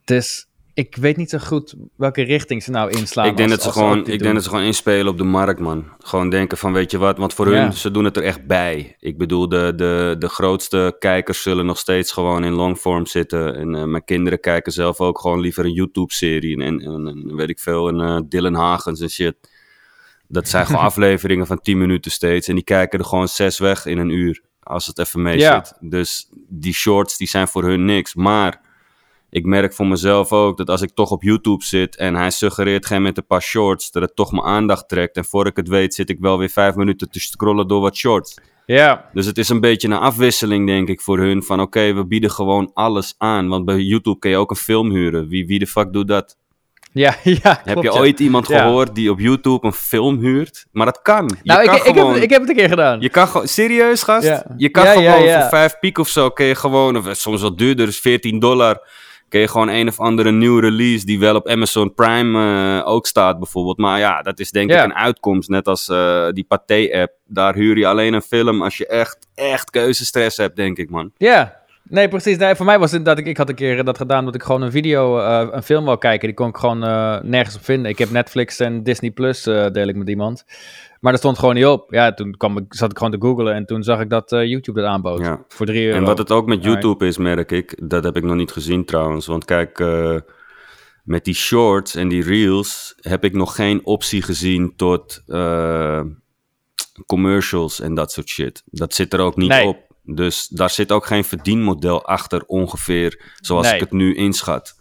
Dus 0.06 0.46
ik 0.74 0.96
weet 0.96 1.18
niet 1.18 1.30
zo 1.30 1.38
goed 1.38 1.76
welke 1.96 2.22
richting 2.22 2.64
ze 2.64 2.72
nou 2.72 2.92
inslaan. 2.92 3.26
Ik, 3.26 3.38
denk 3.38 3.50
als- 3.52 3.64
dat 3.64 3.74
ze 3.74 3.80
gewoon, 3.80 3.98
ik 4.00 4.06
doen. 4.06 4.18
denk 4.18 4.34
dat 4.34 4.44
ze 4.44 4.50
gewoon 4.50 4.64
inspelen 4.66 5.08
op 5.08 5.18
de 5.18 5.24
markt, 5.24 5.60
man. 5.60 5.86
Gewoon 6.00 6.30
denken 6.30 6.58
van, 6.58 6.74
weet 6.74 6.92
je 6.92 6.98
wat, 6.98 7.18
want 7.18 7.34
voor 7.34 7.52
Ja. 7.54 7.62
hun, 7.62 7.74
ze 7.74 7.92
doen 7.92 8.06
het 8.06 8.18
er 8.18 8.24
echt 8.24 8.48
bij. 8.48 8.96
Ik 9.00 9.18
bedoel, 9.18 9.50
de, 9.50 9.74
de, 9.76 10.16
de 10.20 10.28
grootste 10.30 10.96
kijkers 11.00 11.42
zullen 11.42 11.66
nog 11.66 11.78
steeds 11.78 12.12
gewoon 12.12 12.44
in 12.44 12.52
longform 12.54 13.06
zitten. 13.06 13.56
En 13.56 13.76
eh, 13.76 13.84
mijn 13.84 14.04
kinderen 14.04 14.40
kijken 14.40 14.72
zelf 14.72 15.00
ook 15.00 15.20
gewoon 15.20 15.40
liever 15.40 15.66
een 15.66 15.74
YouTube-serie. 15.74 16.64
En, 16.64 16.80
en, 16.80 17.08
en 17.08 17.36
weet 17.36 17.50
ik 17.50 17.60
veel, 17.60 17.88
een 17.88 18.00
eh, 18.00 18.20
Dylan 18.30 18.54
Hagens 18.56 19.00
en 19.00 19.10
shit. 19.10 19.36
Dat 20.32 20.48
zijn 20.50 20.66
gewoon 20.66 20.82
afleveringen 20.92 21.48
van 21.48 21.62
10 21.62 21.78
minuten 21.78 22.12
steeds. 22.12 22.48
En 22.48 22.56
die 22.56 22.64
kijken 22.64 23.00
er 23.00 23.06
gewoon 23.06 23.28
zes 23.28 23.60
weg 23.60 23.86
in 23.86 23.98
een 23.98 24.10
uur. 24.10 24.42
Als 24.64 24.86
het 24.86 25.00
even 25.00 25.22
mee 25.22 25.38
Ja. 25.38 25.64
zit. 25.66 25.78
Dus 25.92 26.30
die 26.50 26.74
shorts, 26.74 27.18
die 27.18 27.28
zijn 27.28 27.48
voor 27.48 27.64
hun 27.64 27.86
niks. 27.86 28.16
Maar 28.16 28.62
ik 29.30 29.46
merk 29.46 29.74
voor 29.74 29.88
mezelf 29.88 30.32
ook 30.32 30.58
dat 30.58 30.70
als 30.70 30.82
ik 30.82 30.92
toch 30.94 31.12
op 31.12 31.24
YouTube 31.24 31.64
zit 31.64 31.96
en 31.96 32.16
hij 32.16 32.30
suggereert 32.30 32.86
geen 32.86 33.02
met 33.02 33.18
een 33.18 33.26
paar 33.26 33.42
shorts, 33.42 33.92
dat 33.92 34.02
het 34.02 34.16
toch 34.16 34.32
mijn 34.32 34.44
aandacht 34.46 34.90
trekt. 34.90 35.18
En 35.18 35.26
voor 35.26 35.46
ik 35.48 35.56
het 35.56 35.68
weet 35.68 35.94
zit 35.94 36.10
ik 36.10 36.18
wel 36.20 36.38
weer 36.38 36.50
vijf 36.50 36.76
minuten 36.76 37.10
te 37.10 37.20
scrollen 37.20 37.68
door 37.68 37.82
wat 37.82 37.96
shorts. 37.96 38.38
Ja, 38.66 39.10
Dus 39.14 39.26
het 39.26 39.38
is 39.38 39.50
een 39.50 39.60
beetje 39.60 39.88
een 39.88 39.94
afwisseling, 39.94 40.68
denk 40.68 40.88
ik, 40.88 41.02
voor 41.02 41.20
hun. 41.20 41.44
Van 41.44 41.60
oké, 41.62 41.94
we 41.94 42.06
bieden 42.06 42.32
gewoon 42.32 42.72
alles 42.74 43.16
aan. 43.18 43.48
Want 43.48 43.66
bij 43.66 43.78
YouTube 43.80 44.20
kun 44.20 44.30
je 44.30 44.38
ook 44.38 44.50
een 44.50 44.56
film 44.56 44.92
huren. 44.92 45.28
Wie, 45.28 45.48
wie 45.48 45.60
de 45.60 45.68
fuck 45.68 45.94
doet 45.94 46.08
dat? 46.08 46.38
Ja, 46.92 47.16
ja. 47.44 47.62
Heb 47.64 47.78
je 47.78 47.92
ja. 47.92 48.00
ooit 48.00 48.20
iemand 48.20 48.48
Ja. 48.48 48.62
gehoord 48.62 48.96
die 48.96 49.12
op 49.12 49.20
YouTube 49.20 49.66
een 49.68 49.74
film 49.74 50.20
huurt? 50.20 50.66
Maar 50.72 50.86
dat 50.86 51.02
kan. 51.02 51.26
Je 51.28 51.36
Nou, 51.44 51.62
ik, 51.62 51.68
kan 51.68 51.76
ik, 51.78 51.84
heb, 51.84 51.96
gewoon... 51.96 52.14
het- 52.14 52.24
ik 52.24 52.30
heb 52.30 52.40
het 52.42 52.50
een 52.50 52.56
keer 52.56 52.70
gedaan. 52.70 53.00
Je 53.02 53.10
kan 53.10 53.28
gewoon, 53.28 53.48
serieus 53.48 54.04
gast? 54.04 54.28
Ja. 54.28 54.44
Je 54.58 54.70
kan 54.70 54.86
gewoon 54.88 55.14
voor 55.32 55.50
5 55.50 55.80
piek 55.80 55.98
of 55.98 56.08
zo, 56.08 56.30
kun 56.30 56.46
je 56.46 56.56
gewoon, 56.56 56.98
of 56.98 57.06
soms 57.12 57.42
wat 57.42 57.58
duurder, 57.58 57.86
dus 57.86 58.00
14 58.00 58.40
dollar, 58.40 58.88
kun 59.30 59.40
je 59.40 59.48
gewoon 59.48 59.68
een 59.68 59.88
of 59.88 60.00
andere 60.00 60.32
nieuwe 60.32 60.62
release 60.62 61.06
die 61.06 61.20
wel 61.20 61.36
op 61.36 61.48
Amazon 61.48 61.94
Prime 61.94 62.80
eh, 62.82 62.88
ook 62.88 63.08
staat 63.08 63.40
bijvoorbeeld. 63.40 63.78
Maar 63.78 64.00
ja, 64.00 64.22
dat 64.22 64.40
is 64.40 64.52
denk 64.52 64.72
ik 64.72 64.84
een 64.84 64.94
uitkomst, 64.96 65.50
net 65.50 65.68
als 65.68 65.90
eh, 65.90 66.28
die 66.30 66.44
Pathé-app. 66.44 67.12
Daar 67.26 67.54
huur 67.56 67.78
je 67.78 67.88
alleen 67.88 68.14
een 68.14 68.22
film 68.22 68.62
als 68.64 68.78
je 68.78 68.88
echt, 68.88 69.18
echt 69.36 69.70
keuzestress 69.70 70.38
hebt, 70.38 70.56
denk 70.56 70.78
ik, 70.78 70.90
man. 70.90 71.12
Ja, 71.18 71.61
nee, 71.84 72.08
precies. 72.08 72.38
Nee, 72.38 72.56
voor 72.56 72.66
mij 72.66 72.80
was 72.80 72.92
het 72.92 73.06
dat 73.06 73.18
ik, 73.18 73.26
ik 73.26 73.38
had 73.38 73.50
een 73.50 73.56
keer 73.56 73.84
dat 73.84 73.98
gedaan 73.98 74.26
dat 74.26 74.36
ik 74.36 74.44
gewoon 74.44 74.62
een 74.62 74.72
video, 74.72 75.20
eh, 75.20 75.48
een 75.52 75.64
film 75.64 75.86
wou 75.86 75.98
kijken. 75.98 76.28
Die 76.28 76.36
kon 76.38 76.48
ik 76.48 76.58
gewoon 76.58 76.84
eh, 76.84 77.22
nergens 77.22 77.56
op 77.56 77.64
vinden. 77.64 77.92
Ik 77.92 77.98
heb 77.98 78.10
Netflix 78.10 78.60
en 78.60 78.84
Disney 78.84 79.12
Plus 79.12 79.46
eh, 79.46 79.68
deel 79.72 79.88
ik 79.88 79.96
met 79.96 80.10
iemand. 80.10 80.44
Maar 81.00 81.12
dat 81.12 81.22
stond 81.22 81.40
gewoon 81.40 81.56
niet 81.56 81.66
op. 81.66 81.94
Ja, 81.94 82.14
toen 82.14 82.38
kwam 82.38 82.58
ik, 82.58 82.64
zat 82.70 82.92
ik 82.92 82.98
gewoon 82.98 83.12
te 83.20 83.26
googlen 83.28 83.54
en 83.54 83.66
toen 83.66 83.84
zag 83.84 84.00
ik 84.00 84.10
dat 84.10 84.32
eh, 84.32 84.46
YouTube 84.46 84.82
dat 84.82 84.90
aanbood. 84.90 85.20
Ja. 85.20 85.44
Voor 85.48 85.66
3 85.66 85.86
euro. 85.86 85.98
En 85.98 86.04
wat 86.04 86.18
het 86.18 86.32
ook 86.32 86.46
met. 86.46 86.64
YouTube 86.64 87.06
is, 87.06 87.18
merk 87.18 87.52
ik, 87.52 87.90
dat 87.90 88.04
heb 88.04 88.16
ik 88.16 88.24
nog 88.24 88.36
niet 88.36 88.52
gezien 88.52 88.86
trouwens. 88.86 89.26
Want 89.26 89.46
kijk, 89.46 89.80
eh, 89.80 90.16
met 91.04 91.26
die 91.26 91.34
shorts 91.34 91.96
en 91.96 92.08
die 92.08 92.24
reels 92.24 92.96
heb 93.00 93.24
ik 93.24 93.34
nog 93.34 93.56
geen 93.56 93.86
optie 93.86 94.22
gezien 94.22 94.74
tot 94.76 95.24
eh, 95.28 96.02
commercials 97.06 97.80
en 97.80 97.94
dat 97.96 98.12
soort 98.12 98.28
shit. 98.30 98.64
Dat 98.66 98.94
zit 98.94 99.14
er 99.14 99.20
ook 99.20 99.36
niet 99.36 99.50
Nee. 99.50 99.68
op. 99.68 99.78
Dus 100.04 100.48
daar 100.48 100.70
zit 100.70 100.92
ook 100.92 101.06
geen 101.06 101.24
verdienmodel 101.24 102.06
achter 102.06 102.44
ongeveer 102.46 103.22
zoals 103.40 103.66
Nee. 103.66 103.76
ik 103.76 103.80
het 103.82 103.92
nu 103.92 104.16
inschat. 104.16 104.80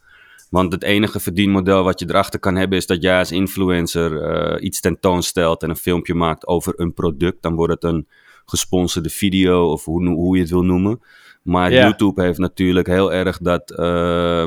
Want 0.50 0.72
het 0.72 0.82
enige 0.82 1.20
verdienmodel 1.20 1.82
wat 1.84 2.00
je 2.00 2.06
erachter 2.08 2.40
kan 2.40 2.56
hebben 2.56 2.78
is 2.78 2.86
dat 2.86 3.02
jij 3.02 3.18
als 3.18 3.32
influencer 3.32 4.22
eh, 4.22 4.64
iets 4.64 4.80
tentoonstelt 4.80 5.62
en 5.62 5.70
een 5.70 5.76
filmpje 5.76 6.14
maakt 6.14 6.46
over 6.46 6.72
een 6.76 6.94
product. 6.94 7.42
Dan 7.42 7.54
wordt 7.54 7.72
het 7.72 7.84
een 7.84 8.08
gesponsorde 8.44 9.10
video 9.10 9.70
of 9.72 9.84
hoe, 9.84 10.08
hoe 10.08 10.36
je 10.36 10.42
het 10.42 10.50
wil 10.50 10.62
noemen. 10.64 11.00
Maar. 11.42 11.72
YouTube 11.72 12.22
heeft 12.22 12.38
natuurlijk 12.38 12.86
heel 12.86 13.12
erg 13.12 13.38
dat, 13.38 13.70
eh, 13.70 14.46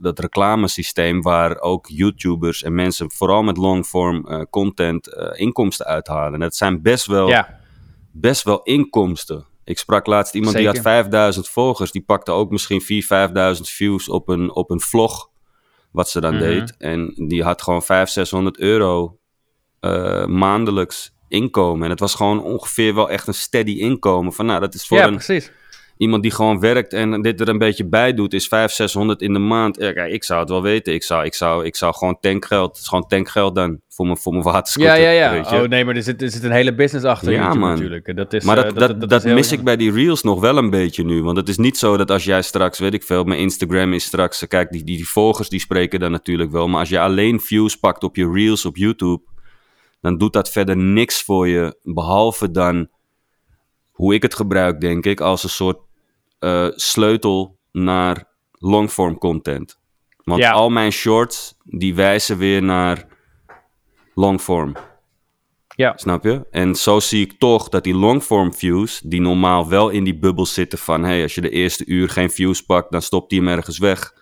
dat 0.00 0.18
reclamesysteem 0.18 1.22
waar 1.22 1.60
ook 1.60 1.86
YouTubers 1.88 2.62
en 2.62 2.74
mensen 2.74 3.10
vooral 3.10 3.42
met 3.42 3.56
longform 3.56 4.26
eh, 4.26 4.40
content 4.50 5.06
eh, 5.06 5.40
inkomsten 5.40 5.86
uithalen. 5.86 6.34
En 6.34 6.40
dat 6.40 6.56
zijn 6.56 6.82
best 6.82 7.06
wel 7.06 7.44
best 8.12 8.42
wel 8.42 8.62
inkomsten. 8.62 9.44
Ik 9.70 9.78
sprak 9.78 10.06
laatst 10.06 10.34
iemand 10.34 10.56
die 10.56 10.66
had 10.66 10.78
5000 10.82 11.48
volgers. 11.48 11.92
Die 11.92 12.02
pakte 12.02 12.30
ook 12.32 12.50
misschien 12.50 12.80
4.000, 12.82 13.56
5.000 13.56 13.60
views 13.68 14.08
op 14.08 14.28
een, 14.28 14.54
op 14.54 14.70
een 14.70 14.80
vlog. 14.80 15.28
Wat 15.92 16.08
ze 16.10 16.20
dan 16.20 16.34
Mhm. 16.34 16.42
deed. 16.42 16.74
En 16.78 17.14
die 17.28 17.42
had 17.42 17.62
gewoon 17.62 17.82
500, 17.82 18.12
600 18.12 18.58
euro 18.58 19.18
eh, 19.80 20.26
maandelijks 20.26 21.14
inkomen. 21.28 21.84
En 21.84 21.90
het 21.90 22.00
was 22.00 22.14
gewoon 22.14 22.42
ongeveer 22.42 22.94
wel 22.94 23.10
echt 23.10 23.26
een 23.26 23.34
steady 23.34 23.70
inkomen. 23.70 24.32
Van 24.32 24.46
nou, 24.46 24.60
dat 24.60 24.74
is 24.74 24.86
voor 24.86 24.98
ja 24.98 25.06
een, 25.06 25.14
precies. 25.14 25.52
Iemand 26.00 26.22
die 26.22 26.32
gewoon 26.32 26.60
werkt 26.60 26.92
en 26.92 27.22
dit 27.22 27.40
er 27.40 27.48
een 27.48 27.58
beetje 27.58 27.86
bij 27.86 28.14
doet, 28.14 28.32
is 28.32 28.48
500, 28.48 28.76
600 28.76 29.22
in 29.22 29.32
de 29.32 29.38
maand. 29.38 29.76
Ja, 29.76 29.92
kijk, 29.92 30.12
ik 30.12 30.24
zou 30.24 30.40
het 30.40 30.48
wel 30.48 30.62
weten. 30.62 30.94
Ik 30.94 31.02
zou, 31.02 31.24
ik 31.24 31.34
zou, 31.34 31.64
ik 31.64 31.76
zou 31.76 31.94
gewoon 31.94 32.18
tankgeld. 32.20 32.68
Het 32.68 32.78
is 32.78 32.88
gewoon 32.88 33.06
tankgeld 33.06 33.54
dan 33.54 33.80
voor 33.88 34.06
mijn, 34.06 34.18
voor 34.18 34.32
mijn 34.32 34.44
waterscooter. 34.44 35.00
Ja, 35.00 35.10
ja, 35.10 35.30
weet 35.30 35.48
ja. 35.48 35.56
je. 35.56 35.62
Oh 35.62 35.68
nee, 35.68 35.84
maar 35.84 35.96
er 35.96 36.02
zit, 36.02 36.22
er 36.22 36.30
zit 36.30 36.42
een 36.42 36.50
hele 36.50 36.74
business 36.74 37.06
achter 37.06 37.32
Ja, 37.32 37.38
YouTube 37.38 37.58
man. 37.58 37.70
natuurlijk. 37.70 38.16
Dat 38.16 38.32
is, 38.32 38.44
Maar 38.44 38.58
eh, 38.58 38.62
dat, 38.62 38.74
dat, 38.74 39.00
dat, 39.00 39.18
is 39.18 39.24
heel 39.24 39.34
mis 39.34 39.52
ik 39.52 39.62
bij 39.62 39.76
die 39.76 39.92
reels 39.92 40.22
nog 40.22 40.40
wel 40.40 40.56
een 40.56 40.70
beetje 40.70 41.04
nu. 41.04 41.22
Want 41.22 41.36
het 41.36 41.48
is 41.48 41.58
niet 41.58 41.78
zo 41.78 41.96
dat 41.96 42.10
als 42.10 42.24
jij 42.24 42.42
straks, 42.42 42.78
weet 42.78 42.94
ik 42.94 43.02
veel, 43.02 43.24
mijn 43.24 43.40
Instagram 43.40 43.92
is 43.92 44.04
straks... 44.04 44.46
Kijk, 44.46 44.70
die, 44.70 44.84
die, 44.84 44.96
die 44.96 45.08
volgers 45.08 45.48
die 45.48 45.60
spreken 45.60 46.00
dan 46.00 46.10
natuurlijk 46.10 46.50
wel. 46.50 46.68
Maar 46.68 46.80
als 46.80 46.88
je 46.88 47.00
alleen 47.00 47.40
views 47.40 47.76
pakt 47.76 48.02
op 48.04 48.16
je 48.16 48.30
reels 48.32 48.64
op 48.64 48.76
YouTube... 48.76 49.22
dan 50.00 50.18
doet 50.18 50.32
dat 50.32 50.50
verder 50.50 50.76
niks 50.76 51.22
voor 51.22 51.48
je. 51.48 51.76
Behalve 51.82 52.50
dan, 52.50 52.88
hoe 53.90 54.14
ik 54.14 54.22
het 54.22 54.34
gebruik, 54.34 54.80
denk 54.80 55.06
ik... 55.06 55.20
als 55.20 55.42
een 55.42 55.48
soort 55.48 55.88
eh, 56.40 56.66
sleutel 56.70 57.58
naar 57.72 58.24
longform 58.52 59.18
content. 59.18 59.78
Want 60.24 60.40
Ja. 60.40 60.50
al 60.50 60.70
mijn 60.70 60.92
shorts, 60.92 61.54
die 61.64 61.94
wijzen 61.94 62.38
weer 62.38 62.62
naar 62.62 63.06
longform. 64.14 64.76
Ja, 65.76 65.92
Snap 65.96 66.24
je? 66.24 66.46
En 66.50 66.74
zo 66.74 67.00
zie 67.00 67.24
ik 67.24 67.38
toch 67.38 67.68
dat 67.68 67.84
die 67.84 67.94
longform 67.94 68.54
views, 68.54 69.00
die 69.04 69.20
normaal 69.20 69.68
wel 69.68 69.88
in 69.88 70.04
die 70.04 70.18
bubbel 70.18 70.46
zitten 70.46 70.78
van, 70.78 71.04
hey, 71.04 71.22
als 71.22 71.34
je 71.34 71.40
de 71.40 71.50
eerste 71.50 71.86
uur 71.86 72.08
geen 72.08 72.30
views 72.30 72.62
pakt, 72.62 72.92
dan 72.92 73.02
stopt 73.02 73.30
die 73.30 73.38
hem 73.38 73.48
ergens 73.48 73.78
weg. 73.78 74.14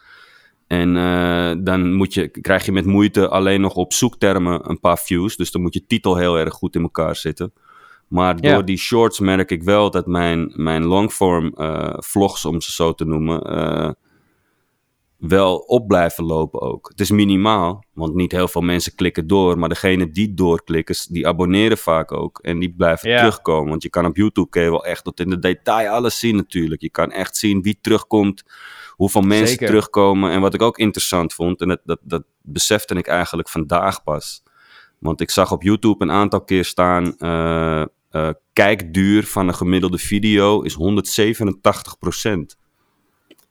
En 0.66 0.96
eh, 0.96 1.52
dan 1.58 1.92
moet 1.92 2.14
je, 2.14 2.28
krijg 2.28 2.64
je 2.64 2.72
met 2.72 2.86
moeite 2.86 3.28
alleen 3.28 3.60
nog 3.60 3.74
op 3.74 3.92
zoektermen 3.92 4.70
een 4.70 4.80
paar 4.80 4.98
views. 4.98 5.36
Dus 5.36 5.50
dan 5.50 5.62
moet 5.62 5.74
je 5.74 5.86
titel 5.86 6.16
heel 6.16 6.38
erg 6.38 6.54
goed 6.54 6.74
in 6.74 6.82
elkaar 6.82 7.16
zitten. 7.16 7.52
Maar 8.08 8.36
Ja. 8.40 8.52
door 8.54 8.64
die 8.64 8.76
shorts 8.78 9.18
merk 9.18 9.50
ik 9.50 9.62
wel 9.62 9.90
dat 9.90 10.06
mijn, 10.06 10.52
mijn 10.56 10.84
longform 10.84 11.52
eh, 11.56 11.94
vlogs, 11.96 12.44
om 12.44 12.60
ze 12.60 12.72
zo 12.72 12.92
te 12.94 13.04
noemen, 13.04 13.42
eh, 13.42 13.90
wel 15.16 15.56
op 15.56 15.86
blijven 15.88 16.24
lopen 16.24 16.60
ook. 16.60 16.88
Het 16.88 17.00
is 17.00 17.10
minimaal, 17.10 17.84
want 17.92 18.14
niet 18.14 18.32
heel 18.32 18.48
veel 18.48 18.60
mensen 18.60 18.94
klikken 18.94 19.26
door. 19.26 19.58
Maar 19.58 19.68
degene 19.68 20.10
die 20.10 20.34
doorklikken, 20.34 20.96
die 21.08 21.26
abonneren 21.26 21.78
vaak 21.78 22.12
ook. 22.12 22.38
En 22.42 22.58
die 22.58 22.74
blijven 22.76 23.10
Ja. 23.10 23.18
terugkomen. 23.18 23.68
Want 23.70 23.82
je 23.82 23.90
kan 23.90 24.06
op 24.06 24.16
YouTube 24.16 24.48
kun 24.48 24.62
je 24.62 24.70
wel 24.70 24.84
echt 24.84 25.04
tot 25.04 25.20
in 25.20 25.30
de 25.30 25.38
detail 25.38 25.88
alles 25.90 26.18
zien 26.18 26.36
natuurlijk. 26.36 26.80
Je 26.80 26.90
kan 26.90 27.10
echt 27.10 27.36
zien 27.36 27.62
wie 27.62 27.78
terugkomt, 27.80 28.42
hoeveel 28.90 29.20
mensen 29.22 29.48
Zeker. 29.48 29.66
terugkomen. 29.66 30.30
En 30.30 30.40
wat 30.40 30.54
ik 30.54 30.62
ook 30.62 30.78
interessant 30.78 31.34
vond, 31.34 31.60
en 31.60 31.68
dat, 31.68 31.80
dat, 31.84 31.98
dat 32.02 32.22
besefte 32.42 32.94
ik 32.94 33.06
eigenlijk 33.06 33.48
vandaag 33.48 34.02
pas. 34.02 34.42
Want 34.98 35.20
ik 35.20 35.30
zag 35.30 35.52
op 35.52 35.62
YouTube 35.62 36.04
een 36.04 36.10
aantal 36.10 36.44
keer 36.44 36.64
staan... 36.64 37.16
eh, 37.16 37.84
eh, 38.26 38.34
kijkduur 38.52 39.24
van 39.24 39.48
een 39.48 39.54
gemiddelde 39.54 39.98
video 39.98 40.60
is 40.62 40.74
187% 40.74 42.56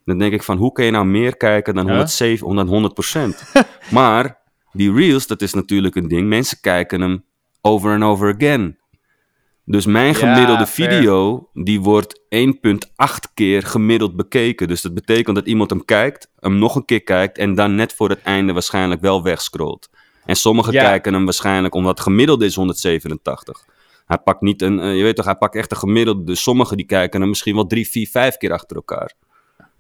dan 0.06 0.18
denk 0.18 0.34
ik 0.34 0.44
van, 0.44 0.58
hoe 0.58 0.72
kun 0.72 0.86
je 0.86 0.92
nou 0.92 1.06
meer 1.06 1.38
kijken 1.38 1.76
dan 1.76 1.86
Ja. 1.86 1.92
107, 1.92 2.56
dan 2.56 2.68
100% 2.68 3.52
maar 3.92 4.38
die 4.72 4.94
reels, 4.94 5.28
dat 5.28 5.42
is 5.42 5.54
natuurlijk 5.54 5.96
een 5.96 6.08
ding. 6.08 6.28
Mensen 6.28 6.58
kijken 6.62 7.02
hem 7.02 7.24
over 7.62 7.94
en 7.94 8.04
over 8.04 8.36
again. 8.36 8.78
Dus 9.66 9.86
mijn 9.86 10.16
gemiddelde 10.16 10.60
Ja, 10.60 10.68
video, 10.68 11.50
die 11.54 11.82
wordt 11.82 12.22
1,8 12.36 13.34
keer 13.34 13.64
gemiddeld 13.64 14.16
bekeken. 14.16 14.68
Dus 14.68 14.82
dat 14.82 14.94
betekent 14.94 15.36
dat 15.36 15.46
iemand 15.48 15.70
hem 15.70 15.86
kijkt, 15.86 16.32
hem 16.40 16.58
nog 16.58 16.76
een 16.76 16.86
keer 16.86 17.04
kijkt 17.04 17.38
en 17.38 17.56
dan 17.56 17.76
net 17.76 17.94
voor 17.94 18.10
het 18.10 18.22
einde 18.22 18.54
waarschijnlijk 18.54 19.02
wel 19.02 19.24
wegscrollt. 19.24 19.90
En 20.26 20.36
sommigen 20.36 20.74
Ja. 20.74 20.84
kijken 20.84 21.14
hem 21.14 21.26
waarschijnlijk 21.26 21.74
omdat 21.74 21.92
het 21.92 22.02
gemiddelde 22.08 22.46
is 22.46 22.56
187. 22.56 23.66
Hij 24.08 24.18
pakt 24.18 24.42
niet 24.42 24.62
een, 24.62 24.80
eh, 24.80 24.98
je 24.98 25.04
weet 25.04 25.16
toch, 25.16 25.26
hij 25.26 25.36
pakt 25.36 25.56
echt 25.56 25.72
een 25.72 25.78
gemiddelde. 25.78 26.24
Dus 26.24 26.42
sommigen 26.42 26.78
die 26.78 26.86
kijken 26.86 27.20
hem 27.20 27.30
misschien 27.30 27.56
wel 27.56 27.66
drie, 27.68 27.90
vier, 27.90 28.08
vijf 28.08 28.38
keer 28.38 28.52
achter 28.52 28.76
elkaar. 28.76 29.14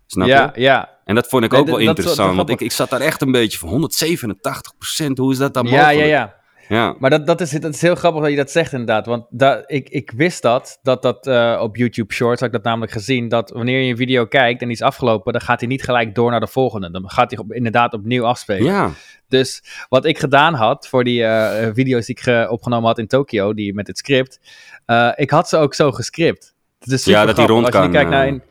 Snap 0.05 0.27
ja, 0.27 0.51
je? 0.55 0.61
ja. 0.61 0.89
En 1.05 1.15
dat 1.15 1.27
vond 1.27 1.43
ik 1.43 1.51
Nee, 1.51 1.59
ook 1.59 1.67
wel 1.67 1.77
interessant, 1.77 2.35
want 2.35 2.49
ik, 2.49 2.61
ik 2.61 2.71
zat 2.71 2.89
daar 2.89 3.01
echt 3.01 3.21
een 3.21 3.31
beetje 3.31 3.57
van 3.57 3.69
187% 3.69 5.17
hoe 5.17 5.31
is 5.31 5.37
dat 5.37 5.53
dan 5.53 5.63
mogelijk? 5.63 5.91
ja, 5.91 6.03
ja. 6.03 6.05
Ja. 6.05 6.35
Maar 6.99 7.09
dat, 7.09 7.25
dat, 7.27 7.41
is, 7.41 7.49
dat 7.49 7.73
is 7.73 7.81
heel 7.81 7.95
grappig 7.95 8.21
dat 8.21 8.29
je 8.29 8.35
dat 8.37 8.51
zegt 8.51 8.71
inderdaad. 8.71 9.05
Want 9.05 9.25
da, 9.29 9.63
ik, 9.65 9.89
ik 9.89 10.11
wist 10.15 10.41
dat, 10.41 10.79
dat 10.81 11.01
dat 11.01 11.27
eh, 11.27 11.59
op 11.61 11.75
YouTube 11.75 12.13
Shorts, 12.13 12.39
had 12.39 12.49
ik 12.49 12.55
dat 12.55 12.63
namelijk 12.63 12.91
gezien, 12.91 13.27
dat 13.29 13.49
wanneer 13.49 13.81
je 13.81 13.89
een 13.91 13.97
video 13.97 14.25
kijkt 14.25 14.61
en 14.61 14.67
die 14.67 14.75
is 14.75 14.81
afgelopen, 14.83 15.31
dan 15.33 15.41
gaat 15.41 15.59
hij 15.59 15.69
niet 15.69 15.83
gelijk 15.83 16.15
door 16.15 16.31
naar 16.31 16.39
de 16.39 16.47
volgende. 16.47 16.91
Dan 16.91 17.09
gaat 17.09 17.31
hij 17.31 17.39
op, 17.39 17.53
inderdaad 17.53 17.93
opnieuw 17.93 18.25
afspelen. 18.25 18.63
ja. 18.63 18.91
Dus 19.29 19.63
wat 19.89 20.05
ik 20.05 20.17
gedaan 20.19 20.53
had 20.53 20.87
voor 20.87 21.03
die 21.03 21.23
eh, 21.23 21.69
video's 21.73 22.05
die 22.05 22.15
ik 22.15 22.21
ge- 22.21 22.47
opgenomen 22.49 22.87
had 22.87 22.97
in 22.97 23.07
Tokio, 23.07 23.53
die 23.53 23.73
met 23.73 23.87
het 23.87 23.97
script, 23.97 24.39
eh, 24.85 25.11
ik 25.15 25.29
had 25.29 25.49
ze 25.49 25.57
ook 25.57 25.73
zo 25.73 25.91
gescript. 25.91 26.55
Het 26.79 26.91
is 26.91 27.05
Ja, 27.05 27.25
dat 27.25 27.35
die 27.35 27.45
rond 27.47 27.65
Als 27.65 27.73
je 27.75 27.81
kan, 27.81 27.91
kijkt 27.91 28.09
naar 28.09 28.27
een- 28.27 28.41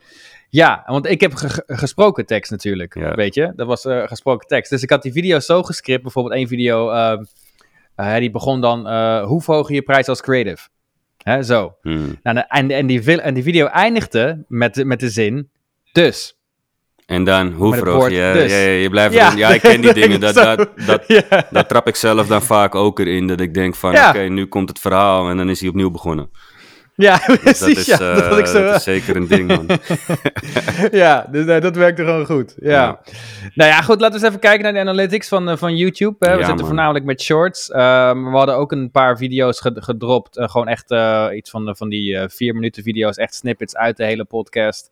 Ja, 0.49 0.83
want 0.87 1.07
ik 1.07 1.21
heb 1.21 1.35
ge- 1.35 1.63
gesproken 1.67 2.27
tekst 2.27 2.51
natuurlijk, 2.51 2.95
Ja. 2.95 3.15
weet 3.15 3.35
je. 3.35 3.53
Dat 3.57 3.67
was 3.67 3.85
gesproken 3.89 4.47
tekst. 4.49 4.71
Dus 4.71 4.83
ik 4.83 4.91
had 4.91 5.03
die 5.03 5.13
video 5.13 5.39
zo 5.39 5.63
gescript, 5.63 6.03
bijvoorbeeld 6.03 6.35
één 6.35 6.49
video, 6.49 6.91
ehm, 6.91 7.25
eh, 7.97 8.17
die 8.17 8.31
begon 8.31 8.61
dan, 8.61 8.87
eh, 8.89 9.25
hoe 9.25 9.43
verhoog 9.43 9.69
je 9.69 9.75
je 9.75 9.83
prijs 9.83 10.09
als 10.09 10.21
creative? 10.21 10.69
Hè, 11.23 11.43
zo. 11.43 11.75
Hmm. 11.83 12.19
Nou, 12.23 12.43
en, 12.49 12.71
en, 12.71 12.87
die, 12.87 13.21
en 13.23 13.35
die 13.35 13.43
video 13.43 13.67
eindigde 13.67 14.45
met, 14.49 14.75
de- 14.75 14.85
met 14.85 15.01
de 15.01 15.09
zin, 15.11 15.51
dus. 15.93 16.37
En 17.07 17.25
dan, 17.25 17.53
hoe 17.53 17.85
woord 17.85 18.13
je? 18.13 18.31
dus. 18.35 18.51
Ja, 18.53 18.59
ja, 18.59 18.69
je 18.71 18.91
blijft 18.91 19.15
Ja. 19.15 19.33
Ja, 19.37 19.49
ik 19.49 19.61
ken 19.61 19.81
die 19.81 19.93
dingen. 20.03 20.21
Dat, 20.21 20.35
dat, 20.35 20.69
dat, 20.87 21.23
dat 21.51 21.69
trap 21.69 21.87
ik 21.87 21.97
zelf 21.97 22.27
dan 22.27 22.43
vaak 22.43 22.75
ook 22.75 22.99
erin. 22.99 23.27
Dat 23.27 23.41
ik 23.41 23.55
denk 23.55 23.75
van, 23.75 23.91
oké, 24.09 24.19
nu 24.19 24.47
komt 24.47 24.69
het 24.69 24.79
verhaal. 24.79 25.29
En 25.29 25.37
dan 25.37 25.49
is 25.51 25.61
hij 25.61 25.69
opnieuw 25.69 25.91
begonnen. 25.91 26.31
Ja, 26.97 27.17
Dus 27.27 27.39
precies. 27.39 27.61
dat, 27.61 27.77
is, 27.77 27.87
ja, 27.87 27.99
eh, 28.11 28.15
dat 28.15 28.27
had 28.27 28.39
ik 28.39 28.47
zo. 28.47 28.65
dat 28.65 28.75
is 28.75 28.83
zeker 28.83 29.17
een 29.17 29.27
ding, 29.27 29.47
man. 29.49 29.67
ja, 31.03 31.27
dus 31.31 31.45
nee, 31.45 31.61
dat 31.61 31.77
werkte 31.77 32.05
gewoon 32.05 32.27
goed. 32.27 32.55
Ja. 32.59 32.71
Ja. 32.71 33.01
Nou 33.55 33.71
ja, 33.71 33.81
goed, 33.83 34.01
laten 34.01 34.09
we 34.09 34.15
eens 34.25 34.29
even 34.29 34.41
kijken 34.41 34.63
naar 34.63 34.73
de 34.73 34.79
analytics 34.91 35.29
van, 35.29 35.49
eh, 35.49 35.57
van 35.57 35.77
YouTube. 35.77 36.17
Hè. 36.19 36.27
We 36.33 36.33
Ja, 36.33 36.37
zitten 36.39 36.57
man. 36.57 36.67
voornamelijk 36.67 37.05
met 37.05 37.23
shorts. 37.23 37.71
Ehm, 37.71 38.25
we 38.25 38.37
hadden 38.37 38.57
ook 38.57 38.73
een 38.73 38.91
paar 38.91 39.17
video's 39.17 39.61
ge- 39.61 39.77
gedropt. 39.83 40.37
eh, 40.37 40.49
gewoon 40.49 40.69
echt 40.69 40.91
eh, 40.91 41.27
iets 41.35 41.51
van, 41.51 41.77
van 41.77 41.89
die 41.89 42.17
eh, 42.17 42.29
vier 42.29 42.55
minuten 42.55 42.83
video's. 42.83 43.17
Echt 43.17 43.35
snippets 43.35 43.77
uit 43.77 43.97
de 43.97 44.05
hele 44.05 44.25
podcast. 44.25 44.91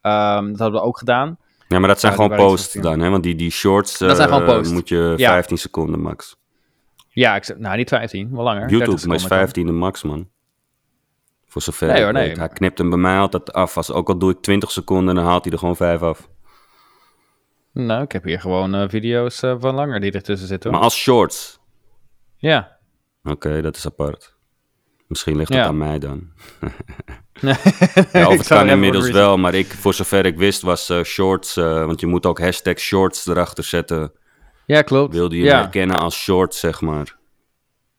Ehm, 0.00 0.46
dat 0.50 0.58
hadden 0.58 0.80
we 0.80 0.86
ook 0.86 0.98
gedaan. 0.98 1.38
Ja, 1.68 1.78
maar 1.78 1.88
dat 1.88 2.00
zijn 2.00 2.12
gewoon 2.12 2.36
posts 2.36 2.72
dan, 2.72 3.00
hè? 3.00 3.08
Want 3.10 3.22
die, 3.22 3.34
die 3.34 3.50
shorts 3.50 3.98
Dat 3.98 4.16
zijn 4.16 4.28
eh, 4.28 4.34
gewoon 4.36 4.56
posts. 4.56 4.72
moet 4.72 4.88
je 4.88 5.14
Ja. 5.16 5.30
15 5.30 5.58
seconden 5.58 6.00
max. 6.00 6.36
Ja, 7.08 7.36
ik, 7.36 7.44
zeg- 7.44 7.58
nou 7.58 7.76
niet 7.76 7.88
15, 7.88 8.28
wel 8.34 8.44
langer. 8.44 8.60
30 8.60 8.78
YouTube 8.78 8.94
is 8.96 9.00
seconden 9.02 9.28
15 9.28 9.66
de 9.66 9.72
max, 9.72 10.02
man. 10.02 10.28
Voor 11.56 11.64
zover 11.64 11.92
Nee 11.92 12.02
hoor, 12.02 12.12
nee. 12.12 12.28
weet. 12.28 12.36
Hij 12.36 12.48
knipt 12.48 12.78
hem 12.78 12.88
bij 12.90 12.98
mij 12.98 13.18
altijd 13.18 13.52
af. 13.52 13.76
Als, 13.76 13.90
ook 13.92 14.08
al 14.08 14.18
doe 14.18 14.30
ik 14.30 14.40
20 14.40 14.70
seconden, 14.70 15.14
dan 15.14 15.24
haalt 15.24 15.44
hij 15.44 15.52
er 15.52 15.58
gewoon 15.58 15.76
5 15.76 16.02
af. 16.02 16.28
Nou, 17.72 18.02
ik 18.02 18.12
heb 18.12 18.24
hier 18.24 18.40
gewoon 18.40 18.74
eh, 18.74 18.88
video's 18.88 19.42
eh, 19.42 19.54
van 19.58 19.74
langer 19.74 20.00
die 20.00 20.12
ertussen 20.12 20.48
zitten. 20.48 20.70
Maar 20.70 20.78
Hoor. 20.80 20.88
als 20.88 20.98
shorts, 20.98 21.60
Ja. 22.36 22.78
oké, 23.22 23.60
dat 23.62 23.76
is 23.76 23.86
apart. 23.86 24.36
Misschien 25.08 25.36
ligt 25.36 25.48
het 25.48 25.58
Ja. 25.58 25.66
aan 25.66 25.78
mij 25.78 25.98
dan. 25.98 26.28
ja, 28.12 28.28
of 28.28 28.36
het 28.38 28.46
kan 28.46 28.68
inmiddels 28.68 29.10
wel, 29.10 29.36
maar 29.36 29.54
ik, 29.54 29.66
voor 29.66 29.94
zover 29.94 30.26
ik 30.26 30.36
wist 30.36 30.62
was 30.62 30.88
eh, 30.88 31.02
shorts, 31.02 31.54
want 31.54 32.00
je 32.00 32.06
moet 32.06 32.26
ook 32.26 32.40
hashtag 32.40 32.78
shorts 32.78 33.26
erachter 33.26 33.64
zetten. 33.64 34.12
Ja, 34.66 34.82
klopt. 34.82 35.14
Wilde 35.14 35.36
je 35.36 35.44
ja. 35.44 35.60
herkennen 35.60 35.98
als 35.98 36.16
shorts, 36.22 36.60
zeg 36.60 36.80
maar. 36.80 37.16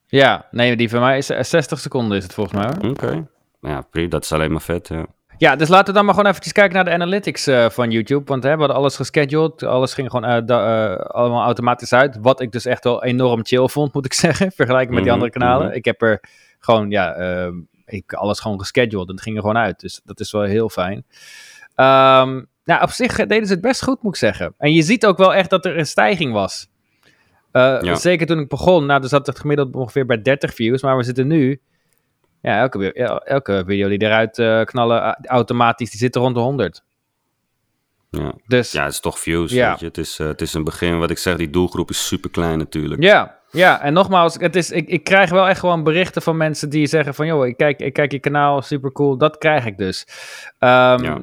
Ja, 0.08 0.48
nee, 0.52 0.76
die 0.76 0.89
van 0.89 1.00
mij 1.00 1.17
is 1.17 1.30
eh, 1.30 1.43
60 1.43 1.80
seconden 1.80 2.17
is 2.17 2.24
het 2.24 2.34
volgens 2.34 2.62
mij 2.62 2.74
hoor. 2.74 2.89
Oké. 2.89 3.28
Ja, 3.60 3.82
prima, 3.82 4.10
dat 4.10 4.24
is 4.24 4.32
alleen 4.32 4.52
maar 4.52 4.62
vet, 4.62 4.88
ja. 4.88 5.06
Ja, 5.38 5.56
dus 5.56 5.67
laten 5.70 5.86
we 5.88 5.93
dan 5.93 6.06
maar 6.06 6.13
gewoon 6.13 6.30
eventjes 6.30 6.54
kijken 6.54 6.76
naar 6.76 6.86
de 6.86 6.91
analytics 6.91 7.48
eh, 7.48 7.70
van 7.70 7.91
YouTube. 7.91 8.24
Want 8.26 8.43
hè, 8.43 8.52
we 8.54 8.58
hadden 8.58 8.76
alles 8.78 8.96
gescheduled. 8.96 9.63
Alles 9.63 9.93
ging 9.93 10.10
gewoon 10.10 10.30
eh, 10.30 10.41
da- 10.46 10.96
eh, 10.96 11.06
allemaal 11.06 11.43
automatisch 11.43 11.93
uit. 11.93 12.17
Wat 12.22 12.41
ik 12.41 12.52
dus 12.52 12.65
echt 12.65 12.84
wel 12.84 13.04
enorm 13.04 13.46
chill 13.46 13.67
vond, 13.67 13.93
moet 13.93 14.06
ik 14.06 14.13
zeggen. 14.28 14.52
Vergelijking 14.52 14.93
met 14.93 15.04
die 15.04 15.12
Mhm, 15.13 15.22
andere 15.22 15.39
kanalen. 15.39 15.67
mhm. 15.67 15.76
Ik 15.76 15.86
heb 15.86 16.02
er 16.02 16.22
gewoon, 16.60 16.89
ja, 16.89 17.13
eh, 17.13 17.48
ik 17.86 18.13
alles 18.13 18.39
gewoon 18.39 18.60
gescheduled. 18.60 19.08
En 19.08 19.13
het 19.13 19.24
ging 19.24 19.36
er 19.36 19.41
gewoon 19.41 19.58
uit. 19.58 19.80
Dus 19.80 20.02
dat 20.06 20.20
is 20.20 20.32
wel 20.32 20.41
heel 20.41 20.70
fijn. 20.70 21.06
Ehm, 21.76 22.41
nou, 22.63 22.82
op 22.82 22.89
zich 22.89 23.15
deden 23.15 23.46
ze 23.48 23.54
het 23.54 23.62
best 23.62 23.84
goed, 23.84 24.02
moet 24.04 24.13
ik 24.13 24.20
zeggen. 24.20 24.54
En 24.58 24.74
je 24.74 24.82
ziet 24.82 25.06
ook 25.06 25.17
wel 25.17 25.34
echt 25.34 25.50
dat 25.50 25.65
er 25.65 25.78
een 25.78 25.88
stijging 25.88 26.34
was. 26.34 26.67
Ja. 27.52 27.96
Zeker 27.96 28.28
toen 28.28 28.39
ik 28.39 28.48
begon. 28.50 28.86
Nou, 28.86 29.00
dan 29.00 29.10
zat 29.10 29.28
het 29.28 29.39
gemiddeld 29.39 29.76
ongeveer 29.76 30.06
bij 30.06 30.22
30 30.22 30.54
views. 30.54 30.82
Maar 30.82 30.98
we 30.98 31.04
zitten 31.04 31.28
nu... 31.28 31.62
Ja, 32.41 32.60
elke, 32.60 32.91
ja, 32.93 33.17
elke 33.17 33.63
video 33.67 33.88
die 33.89 34.02
eruit 34.02 34.39
eh, 34.39 34.62
knallen 34.63 35.26
automatisch, 35.26 35.89
die 35.89 36.00
zit 36.00 36.15
er 36.15 36.21
rond 36.21 36.36
de 36.36 36.41
100. 36.41 36.84
Ja, 38.10 38.34
Dus 38.47 38.71
ja 38.71 38.84
het 38.84 38.93
is 38.93 39.00
toch 39.00 39.19
views, 39.19 39.52
Ja. 39.52 39.69
weet 39.69 39.80
je. 39.80 39.86
Het 39.86 39.97
is, 39.97 40.19
eh, 40.19 40.28
het 40.28 40.41
is 40.41 40.54
een 40.54 40.63
begin, 40.63 41.00
wat 41.00 41.10
ik 41.10 41.17
zeg, 41.17 41.38
die 41.38 41.50
doelgroep 41.50 41.89
is 41.89 42.08
super 42.08 42.30
klein 42.30 42.58
natuurlijk. 42.58 43.04
ja, 43.04 43.36
ja, 43.52 43.82
en 43.82 43.93
nogmaals, 43.93 44.36
het 44.39 44.56
is, 44.56 44.71
ik, 44.71 44.88
ik 44.88 45.04
krijg 45.04 45.30
wel 45.30 45.47
echt 45.47 45.60
gewoon 45.60 45.84
berichten 45.84 46.21
van 46.21 46.38
mensen 46.38 46.69
die 46.69 46.88
zeggen 46.88 47.13
van... 47.13 47.26
joh, 47.26 47.47
ik 47.47 47.58
kijk, 47.58 47.80
ik 47.80 47.93
kijk 47.93 48.12
je 48.12 48.19
kanaal, 48.19 48.62
super 48.62 48.91
cool. 48.91 49.17
Dat 49.17 49.38
krijg 49.38 49.65
ik 49.65 49.78
dus. 49.78 50.06
Ehm, 50.60 51.04
Ja. 51.04 51.19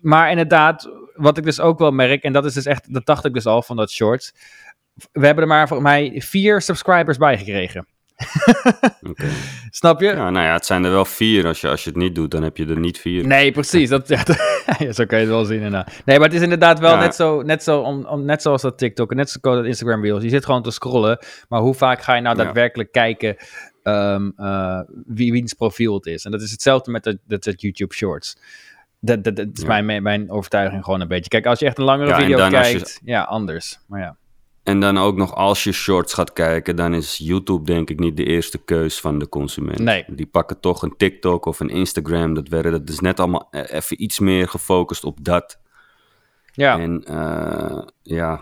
Maar 0.00 0.30
inderdaad, 0.30 0.90
wat 1.14 1.38
ik 1.38 1.44
dus 1.44 1.60
ook 1.60 1.78
wel 1.78 1.90
merk... 1.90 2.22
en 2.22 2.32
dat 2.32 2.44
is 2.44 2.54
dus 2.54 2.64
echt, 2.66 2.92
dat 2.94 3.06
dacht 3.06 3.24
ik 3.24 3.32
dus 3.34 3.46
al 3.46 3.62
van 3.62 3.76
dat 3.76 3.90
shorts... 3.90 4.34
we 5.12 5.26
hebben 5.26 5.44
er 5.44 5.48
maar 5.50 5.68
volgens 5.68 5.88
mij 5.88 6.12
vier 6.20 6.60
subscribers 6.60 7.16
bij 7.16 7.38
gekregen. 7.38 7.86
Snap 9.70 10.00
je? 10.00 10.06
Ja, 10.06 10.30
nou 10.30 10.46
ja, 10.46 10.52
het 10.52 10.66
zijn 10.66 10.84
er 10.84 10.90
wel 10.90 11.04
vier. 11.04 11.46
Als 11.46 11.60
je, 11.60 11.68
als 11.68 11.84
je 11.84 11.90
het 11.90 11.98
niet 11.98 12.14
doet, 12.14 12.30
dan 12.30 12.42
heb 12.42 12.56
je 12.56 12.66
er 12.66 12.78
niet 12.78 12.98
vier. 12.98 13.26
Nee, 13.26 13.52
precies. 13.52 13.88
Dat, 13.94 14.08
ja, 14.08 14.22
ja, 14.78 14.92
zo 14.92 15.04
kan 15.04 15.18
je 15.18 15.24
het 15.24 15.34
wel 15.34 15.44
zien 15.44 15.56
inderdaad. 15.56 16.02
Nee, 16.04 16.18
maar 16.18 16.26
het 16.26 16.36
is 16.36 16.42
inderdaad 16.42 16.78
wel 16.78 16.90
Ja. 16.92 17.00
net, 17.00 17.14
zo, 17.14 17.42
net, 17.42 17.62
zo 17.62 17.80
om, 17.80 18.04
om, 18.06 18.24
net 18.24 18.42
zoals 18.42 18.62
dat 18.62 18.78
TikTok 18.78 19.10
en 19.10 19.16
net 19.16 19.30
zoals 19.30 19.56
dat 19.58 19.66
Instagram 19.66 20.02
Reels. 20.04 20.22
Je 20.22 20.28
zit 20.28 20.44
gewoon 20.44 20.62
te 20.62 20.70
scrollen, 20.70 21.18
maar 21.48 21.60
hoe 21.60 21.74
vaak 21.74 22.02
ga 22.02 22.14
je 22.14 22.20
nou 22.22 22.36
daadwerkelijk 22.36 22.92
kijken 22.92 23.36
ehm, 23.82 24.30
eh, 24.36 24.80
wie, 25.06 25.32
wiens 25.32 25.52
profiel 25.52 25.94
het 25.94 26.06
is? 26.06 26.24
En 26.24 26.30
dat 26.30 26.42
is 26.42 26.50
hetzelfde 26.50 26.90
met 26.90 27.04
de, 27.04 27.18
de 27.26 27.54
YouTube 27.56 27.94
Shorts. 27.94 28.36
Dat, 29.00 29.24
dat, 29.24 29.36
dat 29.36 29.46
is 29.52 29.64
mijn, 29.64 30.02
mijn 30.02 30.30
overtuiging 30.30 30.84
gewoon 30.84 31.00
een 31.00 31.08
beetje. 31.08 31.28
Kijk, 31.28 31.46
als 31.46 31.58
je 31.58 31.66
echt 31.66 31.78
een 31.78 31.84
langere 31.84 32.14
video 32.14 32.44
je- 32.44 32.50
kijkt, 32.50 33.00
ja, 33.04 33.22
anders. 33.22 33.78
Maar 33.86 34.00
ja. 34.00 34.16
En 34.64 34.80
dan 34.80 34.98
ook 34.98 35.16
nog 35.16 35.34
als 35.34 35.64
je 35.64 35.72
shorts 35.72 36.14
gaat 36.14 36.32
kijken, 36.32 36.76
dan 36.76 36.94
is 36.94 37.16
YouTube 37.18 37.64
denk 37.64 37.90
ik 37.90 37.98
niet 37.98 38.16
de 38.16 38.24
eerste 38.24 38.58
keus 38.58 39.00
van 39.00 39.18
de 39.18 39.28
consument. 39.28 39.78
Nee. 39.78 40.04
Die 40.08 40.26
pakken 40.26 40.60
toch 40.60 40.82
een 40.82 40.94
TikTok 40.96 41.46
of 41.46 41.60
een 41.60 41.68
Instagram. 41.68 42.34
Dat, 42.34 42.48
werden, 42.48 42.72
dat 42.72 42.88
is 42.88 43.00
net 43.00 43.20
allemaal 43.20 43.48
e- 43.50 43.60
even 43.62 44.02
iets 44.02 44.18
meer 44.18 44.48
gefocust 44.48 45.04
op 45.04 45.18
dat. 45.22 45.58
Ja, 46.52 46.78
En 46.78 47.04
eh, 47.04 47.82
ja, 48.02 48.40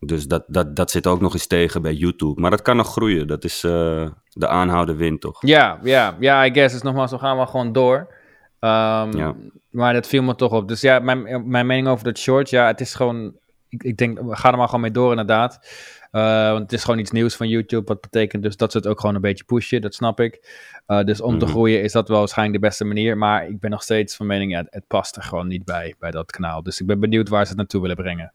dus 0.00 0.26
dat, 0.26 0.44
dat, 0.46 0.76
dat 0.76 0.90
zit 0.90 1.06
ook 1.06 1.20
nog 1.20 1.32
eens 1.32 1.46
tegen 1.46 1.82
bij 1.82 1.94
YouTube. 1.94 2.40
Maar 2.40 2.50
dat 2.50 2.62
kan 2.62 2.76
nog 2.76 2.88
groeien. 2.92 3.26
Dat 3.26 3.44
is 3.44 3.64
eh, 3.64 4.06
de 4.30 4.48
aanhouden 4.48 4.96
win 4.96 5.18
toch? 5.18 5.46
ja, 5.46 5.78
ja, 5.82 6.16
ja, 6.20 6.46
I 6.46 6.52
guess. 6.52 6.72
Dus 6.74 6.82
nogmaals, 6.82 7.10
we 7.10 7.18
gaan 7.18 7.36
wel 7.36 7.46
gewoon 7.46 7.72
door. 7.72 8.14
Ehm, 8.60 9.16
Ja. 9.16 9.34
Maar 9.70 9.92
dat 9.92 10.06
viel 10.06 10.22
me 10.22 10.34
toch 10.34 10.52
op. 10.52 10.68
Dus 10.68 10.80
ja, 10.80 10.98
mijn, 10.98 11.48
mijn 11.50 11.66
mening 11.66 11.88
over 11.88 12.04
dat 12.04 12.18
short, 12.18 12.50
ja, 12.50 12.66
het 12.66 12.80
is 12.80 12.94
gewoon... 12.94 13.40
Ik, 13.72 13.82
ik 13.82 13.96
denk, 13.96 14.20
we 14.20 14.36
gaan 14.36 14.52
er 14.52 14.58
maar 14.58 14.66
gewoon 14.66 14.80
mee 14.80 14.90
door 14.90 15.10
inderdaad. 15.10 15.68
Eh, 16.10 16.50
want 16.50 16.62
het 16.62 16.72
is 16.72 16.84
gewoon 16.84 17.00
iets 17.00 17.10
nieuws 17.10 17.36
van 17.36 17.48
YouTube. 17.48 17.86
Wat 17.86 18.00
betekent 18.00 18.42
dus 18.42 18.56
dat 18.56 18.72
ze 18.72 18.78
het 18.78 18.86
ook 18.86 19.00
gewoon 19.00 19.14
een 19.14 19.20
beetje 19.20 19.44
pushen. 19.44 19.80
Dat 19.80 19.94
snap 19.94 20.20
ik. 20.20 20.48
Eh, 20.86 21.04
dus 21.04 21.20
om 21.20 21.38
te 21.38 21.44
Mhm. 21.44 21.54
groeien 21.54 21.82
is 21.82 21.92
dat 21.92 22.08
wel 22.08 22.18
waarschijnlijk 22.18 22.60
de 22.60 22.66
beste 22.68 22.84
manier. 22.84 23.18
Maar 23.18 23.48
ik 23.48 23.60
ben 23.60 23.70
nog 23.70 23.82
steeds 23.82 24.16
van 24.16 24.26
mening, 24.26 24.52
ja, 24.52 24.64
het 24.70 24.86
past 24.86 25.16
er 25.16 25.22
gewoon 25.22 25.46
niet 25.48 25.64
bij, 25.64 25.94
bij 25.98 26.10
dat 26.10 26.30
kanaal. 26.30 26.62
Dus 26.62 26.80
ik 26.80 26.86
ben 26.86 27.00
benieuwd 27.00 27.28
waar 27.28 27.42
ze 27.42 27.48
het 27.48 27.56
naartoe 27.58 27.80
willen 27.80 27.96
brengen. 27.96 28.32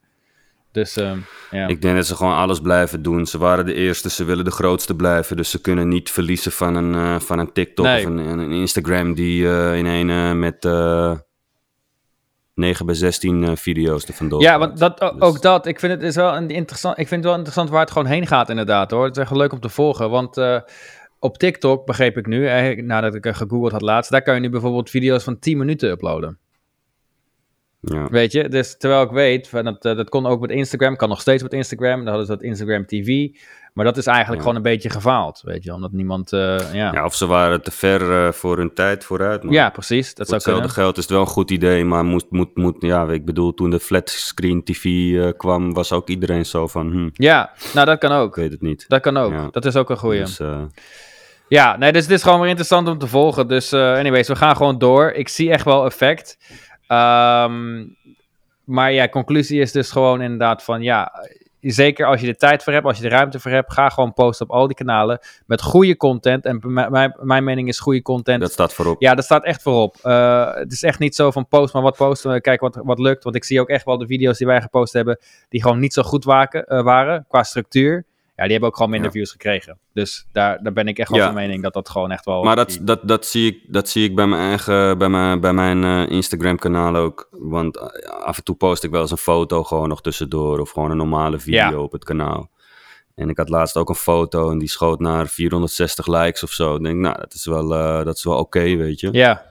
Dus 0.71 0.97
ehm, 0.97 1.17
ja. 1.51 1.67
Ik 1.67 1.81
denk 1.81 1.95
dat 1.95 2.05
ze 2.05 2.15
gewoon 2.15 2.35
alles 2.35 2.59
blijven 2.59 3.01
doen. 3.01 3.25
Ze 3.25 3.37
waren 3.37 3.65
de 3.65 3.73
eerste, 3.73 4.09
ze 4.09 4.23
willen 4.23 4.45
de 4.45 4.51
grootste 4.51 4.95
blijven. 4.95 5.35
Dus 5.37 5.49
ze 5.49 5.61
kunnen 5.61 5.87
niet 5.87 6.09
verliezen 6.11 6.51
van 6.51 6.75
een, 6.75 6.95
eh, 6.95 7.19
van 7.19 7.39
een 7.39 7.51
TikTok 7.51 7.85
Nee. 7.85 7.99
of 7.99 8.05
een, 8.09 8.17
een 8.17 8.51
Instagram 8.51 9.13
die 9.13 9.43
in 9.77 9.85
een 9.85 10.39
met 10.39 10.61
9 12.57 12.85
bij 12.85 12.95
16 12.95 13.43
eh, 13.43 13.55
video's 13.55 14.05
er 14.07 14.13
vandoor 14.13 14.41
Ja, 14.41 14.59
want 14.59 14.77
dat, 14.77 14.97
Dus- 14.97 15.11
ook 15.19 15.41
dat. 15.41 15.65
Ik 15.65 15.79
vind 15.79 15.93
het 15.93 16.01
is 16.01 16.15
wel 16.15 16.35
een 16.35 16.49
interessant. 16.49 16.97
Ik 16.97 17.07
vind 17.07 17.19
het 17.19 17.29
wel 17.29 17.33
interessant 17.33 17.69
waar 17.69 17.81
het 17.81 17.91
gewoon 17.91 18.07
heen 18.07 18.27
gaat, 18.27 18.49
inderdaad 18.49 18.91
hoor. 18.91 19.05
Het 19.05 19.17
is 19.17 19.23
echt 19.23 19.31
leuk 19.31 19.51
om 19.51 19.59
te 19.59 19.69
volgen. 19.69 20.09
Want 20.09 20.37
eh, 20.37 20.59
op 21.19 21.37
TikTok 21.37 21.85
begreep 21.85 22.17
ik 22.17 22.27
nu, 22.27 22.47
eh, 22.47 22.83
nadat 22.83 23.15
ik 23.15 23.25
er 23.25 23.35
gegoogeld 23.35 23.71
had 23.71 23.81
laatst, 23.81 24.11
daar 24.11 24.21
kan 24.21 24.33
je 24.33 24.39
nu 24.39 24.49
bijvoorbeeld 24.49 24.89
video's 24.89 25.23
van 25.23 25.39
10 25.39 25.57
minuten 25.57 25.89
uploaden. 25.89 26.39
Ja. 27.93 28.07
Weet 28.09 28.31
je, 28.31 28.49
dus 28.49 28.77
terwijl 28.77 29.01
ik 29.01 29.09
weet, 29.11 29.47
van 29.49 29.63
dat, 29.63 29.85
eh, 29.85 29.95
dat 29.95 30.09
kon 30.09 30.25
ook 30.25 30.41
met 30.41 30.49
Instagram, 30.49 30.95
kan 30.95 31.09
nog 31.09 31.21
steeds 31.21 31.43
met 31.43 31.53
Instagram. 31.53 31.97
Dan 31.97 32.07
hadden 32.07 32.25
ze 32.25 32.31
dat 32.31 32.41
Instagram 32.41 32.85
TV. 32.85 33.27
Maar 33.73 33.85
dat 33.85 33.97
is 33.97 34.05
eigenlijk 34.05 34.37
Ja. 34.37 34.41
gewoon 34.41 34.55
een 34.65 34.71
beetje 34.71 34.89
gefaald, 34.89 35.41
weet 35.45 35.63
je, 35.63 35.73
omdat 35.73 35.91
niemand, 35.91 36.33
eh, 36.33 36.39
ja. 36.39 36.73
ja. 36.73 36.91
Ja, 36.93 37.05
of 37.05 37.15
ze 37.15 37.25
waren 37.25 37.61
te 37.61 37.71
ver 37.71 38.25
eh, 38.25 38.31
voor 38.31 38.57
hun 38.57 38.73
tijd 38.73 39.03
vooruit. 39.03 39.43
man. 39.43 39.71
precies, 39.71 40.07
dat 40.13 40.25
zou 40.27 40.35
hetzelfde 40.37 40.51
kunnen. 40.51 40.69
geld 40.69 40.97
is 40.97 41.03
het 41.03 41.11
wel 41.11 41.21
een 41.21 41.27
goed 41.27 41.51
idee, 41.51 41.85
maar 41.85 42.05
moet, 42.05 42.25
moet, 42.29 42.55
moet, 42.55 42.75
ja, 42.79 43.07
ik 43.07 43.25
bedoel, 43.25 43.53
toen 43.53 43.69
de 43.69 43.79
flatscreen 43.79 44.63
TV 44.63 45.15
kwam, 45.37 45.73
was 45.73 45.91
ook 45.91 46.09
iedereen 46.09 46.45
zo 46.45 46.67
van, 46.67 46.91
hm, 46.91 47.09
Ja, 47.13 47.51
nou 47.73 47.85
dat 47.85 47.99
kan 47.99 48.11
ik 48.11 48.17
ook. 48.17 48.35
weet 48.35 48.51
het 48.51 48.61
niet. 48.61 48.85
Dat 48.87 49.01
kan 49.01 49.17
ook. 49.17 49.31
Ja. 49.31 49.47
Dat 49.51 49.65
is 49.65 49.75
ook 49.75 49.89
een 49.89 49.97
goeie. 49.97 50.19
Dus, 50.19 50.39
Ja, 51.49 51.77
nee, 51.77 51.91
dus 51.91 52.01
het 52.03 52.11
is 52.11 52.23
gewoon 52.23 52.39
weer 52.39 52.47
interessant 52.49 52.87
om 52.87 52.97
te 52.97 53.07
volgen. 53.07 53.47
Dus 53.47 53.73
anyways, 53.73 54.27
we 54.27 54.35
gaan 54.35 54.55
gewoon 54.55 54.77
door. 54.77 55.11
Ik 55.11 55.27
zie 55.29 55.51
echt 55.51 55.65
wel 55.65 55.85
effect. 55.85 56.37
Ehm, 56.87 57.85
maar 58.63 58.91
ja, 58.91 59.09
conclusie 59.09 59.61
is 59.61 59.71
dus 59.71 59.91
gewoon 59.91 60.21
inderdaad 60.21 60.63
van 60.63 60.81
ja, 60.81 61.11
zeker 61.59 62.05
als 62.05 62.21
je 62.21 62.25
de 62.27 62.35
tijd 62.35 62.63
voor 62.63 62.73
hebt, 62.73 62.85
als 62.85 62.97
je 62.97 63.03
de 63.03 63.09
ruimte 63.09 63.39
voor 63.39 63.51
hebt, 63.51 63.73
ga 63.73 63.89
gewoon 63.89 64.13
posten 64.13 64.49
op 64.49 64.55
al 64.55 64.67
die 64.67 64.75
kanalen 64.75 65.19
met 65.45 65.61
goede 65.61 65.97
content. 65.97 66.45
En 66.45 66.59
mijn, 67.21 67.43
mening 67.43 67.67
is 67.67 67.79
goede 67.79 68.01
content. 68.01 68.41
dat 68.41 68.51
staat 68.51 68.73
voorop. 68.73 69.01
Ja, 69.01 69.15
dat 69.15 69.25
staat 69.25 69.43
echt 69.43 69.61
voorop. 69.61 69.97
Eh, 70.01 70.53
het 70.53 70.71
is 70.71 70.83
echt 70.83 70.99
niet 70.99 71.15
zo 71.15 71.31
van 71.31 71.47
post 71.47 71.73
maar 71.73 71.81
wat 71.81 71.97
posten 71.97 72.31
we, 72.31 72.41
kijk 72.41 72.59
wat, 72.59 72.79
wat 72.83 72.99
lukt. 72.99 73.23
Want 73.23 73.35
ik 73.35 73.43
zie 73.43 73.61
ook 73.61 73.69
echt 73.69 73.85
wel 73.85 73.97
de 73.97 74.07
video's 74.07 74.37
die 74.37 74.47
wij 74.47 74.61
gepost 74.61 74.93
hebben, 74.93 75.19
die 75.49 75.61
gewoon 75.61 75.79
niet 75.79 75.93
zo 75.93 76.03
goed 76.03 76.23
waken, 76.23 76.65
eh, 76.65 76.83
waren 76.83 77.25
qua 77.27 77.43
structuur. 77.43 78.05
Ja, 78.37 78.43
die 78.43 78.51
hebben 78.51 78.69
ook 78.69 78.75
gewoon 78.75 78.91
minder 78.91 79.09
Ja. 79.09 79.15
views 79.15 79.31
gekregen. 79.31 79.79
Dus 79.93 80.27
daar, 80.31 80.63
daar 80.63 80.73
ben 80.73 80.87
ik 80.87 80.97
echt 80.99 81.09
wel 81.09 81.19
Ja. 81.19 81.25
van 81.25 81.33
mening 81.35 81.63
dat 81.63 81.73
dat 81.73 81.89
gewoon 81.89 82.11
echt 82.11 82.25
wel... 82.25 82.43
Maar 82.43 82.55
dat, 82.55 82.79
dat, 82.81 83.07
dat, 83.07 83.25
zie 83.25 83.47
ik, 83.51 83.59
dat 83.67 83.89
zie 83.89 84.03
ik 84.03 84.15
bij 84.15 84.27
mijn 84.27 84.41
eigen, 84.41 84.97
bij 84.97 85.09
mijn, 85.09 85.39
bij 85.39 85.53
mijn 85.53 85.83
eh, 85.83 86.15
Instagram 86.15 86.57
kanaal 86.57 86.95
ook. 86.95 87.27
Want 87.31 87.77
eh, 87.77 88.09
af 88.09 88.37
en 88.37 88.43
toe 88.43 88.55
post 88.55 88.83
ik 88.83 88.91
wel 88.91 89.01
eens 89.01 89.11
een 89.11 89.17
foto 89.17 89.63
gewoon 89.63 89.89
nog 89.89 90.01
tussendoor. 90.01 90.59
Of 90.59 90.69
gewoon 90.71 90.91
een 90.91 90.97
normale 90.97 91.39
video 91.39 91.69
Ja. 91.69 91.77
op 91.79 91.91
het 91.91 92.03
kanaal. 92.03 92.49
En 93.15 93.29
ik 93.29 93.37
had 93.37 93.49
laatst 93.49 93.77
ook 93.77 93.89
een 93.89 93.95
foto 93.95 94.51
en 94.51 94.57
die 94.57 94.69
schoot 94.69 94.99
naar 94.99 95.27
460 95.27 96.07
likes 96.07 96.43
of 96.43 96.51
zo. 96.51 96.75
Ik 96.75 96.83
denk, 96.83 96.95
nou, 96.99 97.17
dat 97.19 97.33
is 97.33 97.45
wel, 97.45 97.73
eh, 97.75 98.05
dat 98.05 98.15
is 98.15 98.23
wel 98.23 98.37
oké, 98.37 98.75
weet 98.75 98.99
je. 98.99 99.09
Ja, 99.11 99.45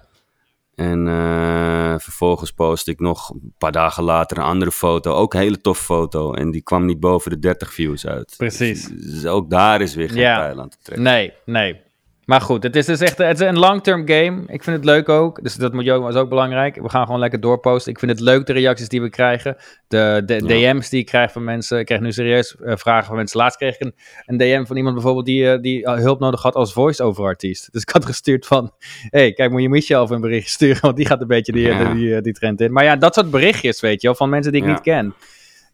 En 0.76 1.08
eh, 1.08 1.94
vervolgens 1.98 2.50
post 2.52 2.88
ik 2.88 3.00
nog 3.00 3.30
een 3.30 3.54
paar 3.58 3.72
dagen 3.72 4.02
later 4.04 4.36
een 4.38 4.44
andere 4.44 4.72
foto. 4.72 5.12
Ook 5.12 5.34
een 5.34 5.40
hele 5.40 5.60
toffe 5.60 5.84
foto. 5.84 6.32
En 6.32 6.50
die 6.50 6.62
kwam 6.62 6.84
niet 6.84 7.00
boven 7.00 7.30
de 7.30 7.38
30 7.38 7.72
views 7.72 8.06
uit. 8.06 8.34
Precies. 8.36 8.86
Dus, 8.88 9.12
dus 9.12 9.26
ook 9.26 9.50
daar 9.50 9.80
is 9.80 9.94
weer 9.94 10.08
geen 10.08 10.18
Ja. 10.18 10.38
pijl 10.38 10.60
aan 10.60 10.68
te 10.68 10.76
trekken. 10.82 11.04
nee, 11.04 11.32
nee. 11.44 11.80
Maar 12.26 12.40
goed, 12.40 12.62
het 12.62 12.76
is 12.76 12.86
dus 12.86 13.00
echt 13.00 13.18
het 13.18 13.40
is 13.40 13.46
een 13.46 13.58
long-term 13.58 14.08
game. 14.08 14.42
Ik 14.46 14.62
vind 14.62 14.76
het 14.76 14.84
leuk 14.84 15.08
ook. 15.08 15.42
Dus 15.42 15.54
dat 15.54 15.72
moet 15.72 15.84
je 15.84 15.92
ook, 15.92 16.08
is 16.08 16.14
ook 16.14 16.28
belangrijk. 16.28 16.76
We 16.82 16.88
gaan 16.88 17.04
gewoon 17.04 17.20
lekker 17.20 17.40
doorposten. 17.40 17.92
Ik 17.92 17.98
vind 17.98 18.10
het 18.10 18.20
leuk, 18.20 18.46
de 18.46 18.52
reacties 18.52 18.88
die 18.88 19.02
we 19.02 19.08
krijgen. 19.10 19.56
De, 19.88 20.22
de 20.26 20.34
Ja. 20.34 20.72
DM's 20.72 20.88
die 20.88 21.00
ik 21.00 21.06
krijg 21.06 21.32
van 21.32 21.44
mensen. 21.44 21.78
Ik 21.78 21.86
krijg 21.86 22.00
nu 22.00 22.12
serieus 22.12 22.56
eh, 22.56 22.76
vragen 22.76 23.06
van 23.06 23.16
mensen. 23.16 23.38
Laatst 23.38 23.58
kreeg 23.58 23.74
ik 23.74 23.80
een, 23.80 23.94
een 24.24 24.36
DM 24.36 24.64
van 24.64 24.76
iemand 24.76 24.94
bijvoorbeeld 24.94 25.26
die, 25.26 25.50
eh, 25.50 25.60
die 25.60 25.84
eh, 25.84 25.94
hulp 25.94 26.20
nodig 26.20 26.42
had 26.42 26.54
als 26.54 26.72
voice-over 26.72 27.24
artiest. 27.24 27.72
Dus 27.72 27.82
ik 27.82 27.88
had 27.90 28.04
gestuurd 28.04 28.46
van, 28.46 28.72
hey, 29.10 29.32
kijk, 29.32 29.50
moet 29.50 29.62
je 29.62 29.68
Michel 29.68 30.02
even 30.02 30.14
een 30.14 30.20
bericht 30.20 30.48
sturen, 30.48 30.80
want 30.80 30.96
die 30.96 31.06
gaat 31.06 31.20
een 31.20 31.26
beetje 31.26 31.52
die, 31.52 31.66
Ja. 31.66 31.92
die, 31.92 32.04
die, 32.04 32.20
die 32.20 32.32
trend 32.32 32.60
in. 32.60 32.72
Maar 32.72 32.84
ja, 32.84 32.96
dat 32.96 33.14
soort 33.14 33.30
berichtjes, 33.30 33.80
weet 33.80 34.00
je 34.00 34.06
wel, 34.06 34.16
van 34.16 34.28
mensen 34.28 34.52
die 34.52 34.60
ik 34.60 34.66
Ja. 34.66 34.72
niet 34.72 34.82
ken. 34.82 35.14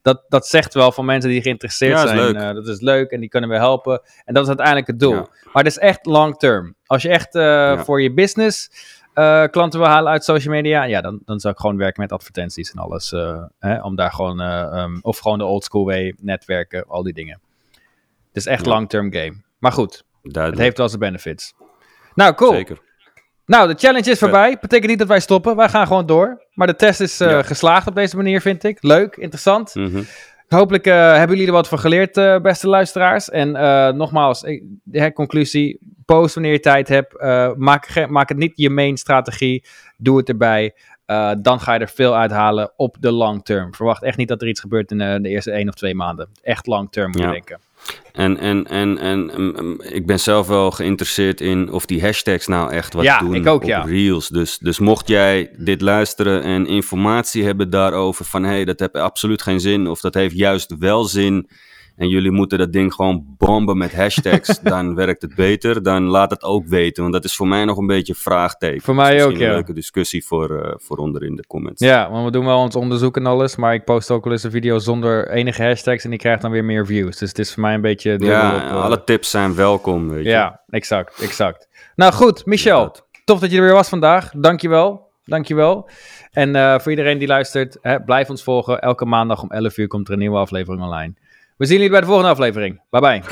Dat, 0.02 0.22
dat 0.28 0.46
zegt 0.46 0.74
wel 0.74 0.92
van 0.92 1.04
mensen 1.04 1.30
die 1.30 1.42
geïnteresseerd 1.42 1.92
Ja, 1.98 2.06
zijn. 2.06 2.36
eh, 2.36 2.54
dat 2.54 2.68
is 2.68 2.80
leuk 2.80 3.10
en 3.10 3.20
die 3.20 3.28
kunnen 3.28 3.50
we 3.50 3.56
helpen. 3.56 4.02
En 4.24 4.34
dat 4.34 4.42
is 4.42 4.48
uiteindelijk 4.48 4.86
het 4.86 4.98
doel. 5.00 5.14
Ja. 5.14 5.28
Maar 5.52 5.64
het 5.64 5.66
is 5.72 5.78
echt 5.78 6.06
long 6.06 6.38
term. 6.38 6.74
Als 6.86 7.02
je 7.02 7.08
echt 7.08 7.34
eh, 7.34 7.80
voor 7.80 8.02
je 8.02 8.12
business 8.12 8.70
eh, 9.14 9.44
klanten 9.44 9.80
wil 9.80 9.88
halen 9.88 10.12
uit 10.12 10.24
social 10.24 10.54
media, 10.54 10.82
ja, 10.84 11.00
dan, 11.00 11.20
dan 11.24 11.40
zou 11.40 11.54
ik 11.54 11.60
gewoon 11.60 11.76
werken 11.76 12.02
met 12.02 12.12
advertenties 12.12 12.70
en 12.72 12.78
alles. 12.78 13.10
hè, 13.58 13.80
om 13.82 13.96
daar 13.96 14.10
gewoon, 14.12 14.40
eh, 14.40 14.62
ehm, 14.62 14.98
of 15.00 15.18
gewoon 15.18 15.38
de 15.38 15.44
old 15.44 15.64
school 15.64 15.84
way, 15.84 16.14
netwerken, 16.20 16.84
al 16.88 17.02
die 17.02 17.12
dingen. 17.12 17.40
Het 18.32 18.36
is 18.36 18.46
echt 18.46 18.66
long 18.66 18.88
term 18.88 19.12
game. 19.12 19.34
Maar 19.58 19.72
goed, 19.72 20.04
het 20.22 20.32
Duidelijk. 20.32 20.62
heeft 20.62 20.78
wel 20.78 20.88
zijn 20.88 21.00
benefits. 21.00 21.54
Nou, 22.14 22.34
cool. 22.34 22.52
Zeker. 22.52 22.78
Nou, 23.52 23.68
de 23.68 23.74
challenge 23.78 24.10
is 24.10 24.18
voorbij. 24.18 24.58
Betekent 24.60 24.90
niet 24.90 24.98
dat 24.98 25.08
wij 25.08 25.20
stoppen. 25.20 25.56
Wij 25.56 25.68
gaan 25.68 25.86
gewoon 25.86 26.06
door. 26.06 26.42
Maar 26.54 26.66
de 26.66 26.76
test 26.76 27.00
is 27.00 27.20
eh, 27.20 27.30
Ja. 27.30 27.42
geslaagd 27.42 27.86
op 27.86 27.94
deze 27.94 28.16
manier, 28.16 28.40
vind 28.40 28.64
ik. 28.64 28.78
Leuk, 28.80 29.16
interessant. 29.16 29.74
Mhm. 29.74 30.02
Hopelijk 30.48 30.86
eh, 30.86 30.94
hebben 30.94 31.30
jullie 31.30 31.46
er 31.46 31.52
wat 31.52 31.68
van 31.68 31.78
geleerd, 31.78 32.16
eh, 32.16 32.40
beste 32.40 32.68
luisteraars. 32.68 33.30
En 33.30 33.52
nogmaals, 33.96 34.40
de 34.82 35.12
conclusie: 35.12 35.78
post 36.04 36.34
wanneer 36.34 36.52
je 36.52 36.60
tijd 36.60 36.88
hebt. 36.88 37.20
Maak, 37.56 38.06
maak 38.08 38.28
het 38.28 38.38
niet 38.38 38.52
je 38.54 38.70
main 38.70 38.96
strategie. 38.96 39.64
Doe 39.96 40.16
het 40.16 40.28
erbij. 40.28 40.74
Dan 41.40 41.60
ga 41.60 41.74
je 41.74 41.80
er 41.80 41.88
veel 41.88 42.16
uithalen 42.16 42.72
op 42.76 42.96
de 43.00 43.12
long 43.12 43.44
term. 43.44 43.74
Verwacht 43.74 44.02
echt 44.02 44.16
niet 44.16 44.28
dat 44.28 44.42
er 44.42 44.48
iets 44.48 44.60
gebeurt 44.60 44.90
in 44.90 44.98
de 44.98 45.28
eerste 45.28 45.50
één 45.50 45.68
of 45.68 45.74
twee 45.74 45.94
maanden. 45.94 46.28
Echt 46.42 46.66
long 46.66 46.92
term 46.92 47.10
moet 47.10 47.20
je 47.20 47.26
Ja. 47.26 47.32
denken. 47.32 47.58
En, 48.12 48.38
en, 48.38 48.66
en, 48.66 48.98
en 48.98 49.20
mm, 49.36 49.54
mm, 49.60 49.80
ik 49.80 50.06
ben 50.06 50.20
zelf 50.20 50.46
wel 50.46 50.70
geïnteresseerd 50.70 51.40
in 51.40 51.70
of 51.70 51.86
die 51.86 52.02
hashtags 52.02 52.46
nou 52.46 52.72
echt 52.72 52.92
wat 52.92 53.04
Ja, 53.04 53.18
doen 53.18 53.34
ik 53.34 53.46
ook, 53.46 53.62
op 53.62 53.68
ja. 53.68 53.82
Reels. 53.82 54.28
Dus, 54.28 54.58
dus 54.58 54.78
mocht 54.78 55.08
jij 55.08 55.50
dit 55.56 55.80
luisteren 55.80 56.42
en 56.42 56.66
informatie 56.66 57.44
hebben 57.44 57.70
daarover 57.70 58.24
van... 58.24 58.42
hé, 58.44 58.50
hey, 58.50 58.64
dat 58.64 58.80
heeft 58.80 58.94
absoluut 58.94 59.42
geen 59.42 59.60
zin 59.60 59.88
of 59.88 60.00
dat 60.00 60.14
heeft 60.14 60.36
juist 60.36 60.74
wel 60.78 61.04
zin... 61.04 61.48
en 62.02 62.08
jullie 62.08 62.30
moeten 62.30 62.58
dat 62.58 62.72
ding 62.72 62.94
gewoon 62.94 63.24
bomben 63.38 63.78
met 63.78 63.94
hashtags... 63.94 64.60
dan 64.74 64.94
werkt 64.94 65.22
het 65.22 65.34
beter, 65.34 65.82
dan 65.82 66.02
laat 66.02 66.30
het 66.30 66.42
ook 66.42 66.66
weten. 66.66 67.02
Want 67.02 67.14
dat 67.14 67.24
is 67.24 67.36
voor 67.36 67.48
mij 67.48 67.64
nog 67.64 67.78
een 67.78 67.86
beetje 67.86 68.12
een 68.12 68.18
vraagteken. 68.18 68.80
Voor 68.80 68.94
mij 68.94 69.12
Dus 69.12 69.22
ook, 69.22 69.36
ja. 69.36 69.46
een 69.46 69.52
leuke 69.52 69.72
discussie 69.72 70.24
voor, 70.24 70.60
eh, 70.60 70.74
voor 70.76 70.96
onder 70.96 71.22
in 71.22 71.36
de 71.36 71.46
comments. 71.46 71.80
Ja, 71.80 72.10
want 72.10 72.24
we 72.24 72.30
doen 72.30 72.44
wel 72.44 72.58
ons 72.58 72.76
onderzoek 72.76 73.16
en 73.16 73.26
alles. 73.26 73.56
Maar 73.56 73.74
ik 73.74 73.84
post 73.84 74.10
ook 74.10 74.24
wel 74.24 74.32
eens 74.32 74.42
een 74.42 74.50
video 74.50 74.78
zonder 74.78 75.30
enige 75.30 75.62
hashtags. 75.62 76.04
En 76.04 76.10
die 76.10 76.18
krijgt 76.18 76.42
dan 76.42 76.50
weer 76.50 76.64
meer 76.64 76.86
views. 76.86 77.18
Dus 77.18 77.28
het 77.28 77.38
is 77.38 77.52
voor 77.52 77.62
mij 77.62 77.74
een 77.74 77.80
beetje. 77.80 78.18
Ja, 78.18 78.54
op, 78.54 78.60
eh, 78.60 78.82
alle 78.82 79.04
tips 79.04 79.30
zijn 79.30 79.54
welkom, 79.54 80.08
weet 80.08 80.24
je. 80.24 80.30
Ja, 80.30 80.60
exact, 80.68 81.20
exact. 81.20 81.68
Nou 81.94 82.12
goed, 82.12 82.46
Michel. 82.46 82.78
Inderdaad. 82.78 83.10
Tof 83.24 83.40
dat 83.40 83.50
je 83.50 83.56
er 83.56 83.62
weer 83.62 83.72
was 83.72 83.88
vandaag. 83.88 84.30
Dankjewel. 84.36 85.10
Dankjewel. 85.24 85.88
En 86.30 86.56
eh, 86.56 86.78
voor 86.78 86.90
iedereen 86.90 87.18
die 87.18 87.28
luistert, 87.28 87.78
hè, 87.80 88.00
blijf 88.00 88.30
ons 88.30 88.42
volgen. 88.42 88.80
Elke 88.80 89.04
maandag 89.04 89.42
om 89.42 89.50
11 89.50 89.76
uur 89.76 89.88
komt 89.88 90.06
er 90.06 90.12
een 90.12 90.18
nieuwe 90.18 90.38
aflevering 90.38 90.82
online. 90.82 91.14
We 91.62 91.68
zien 91.68 91.76
jullie 91.76 91.92
bij 91.92 92.00
de 92.00 92.06
volgende 92.06 92.30
aflevering. 92.30 92.80
Bye 92.90 93.00
bye. 93.00 93.22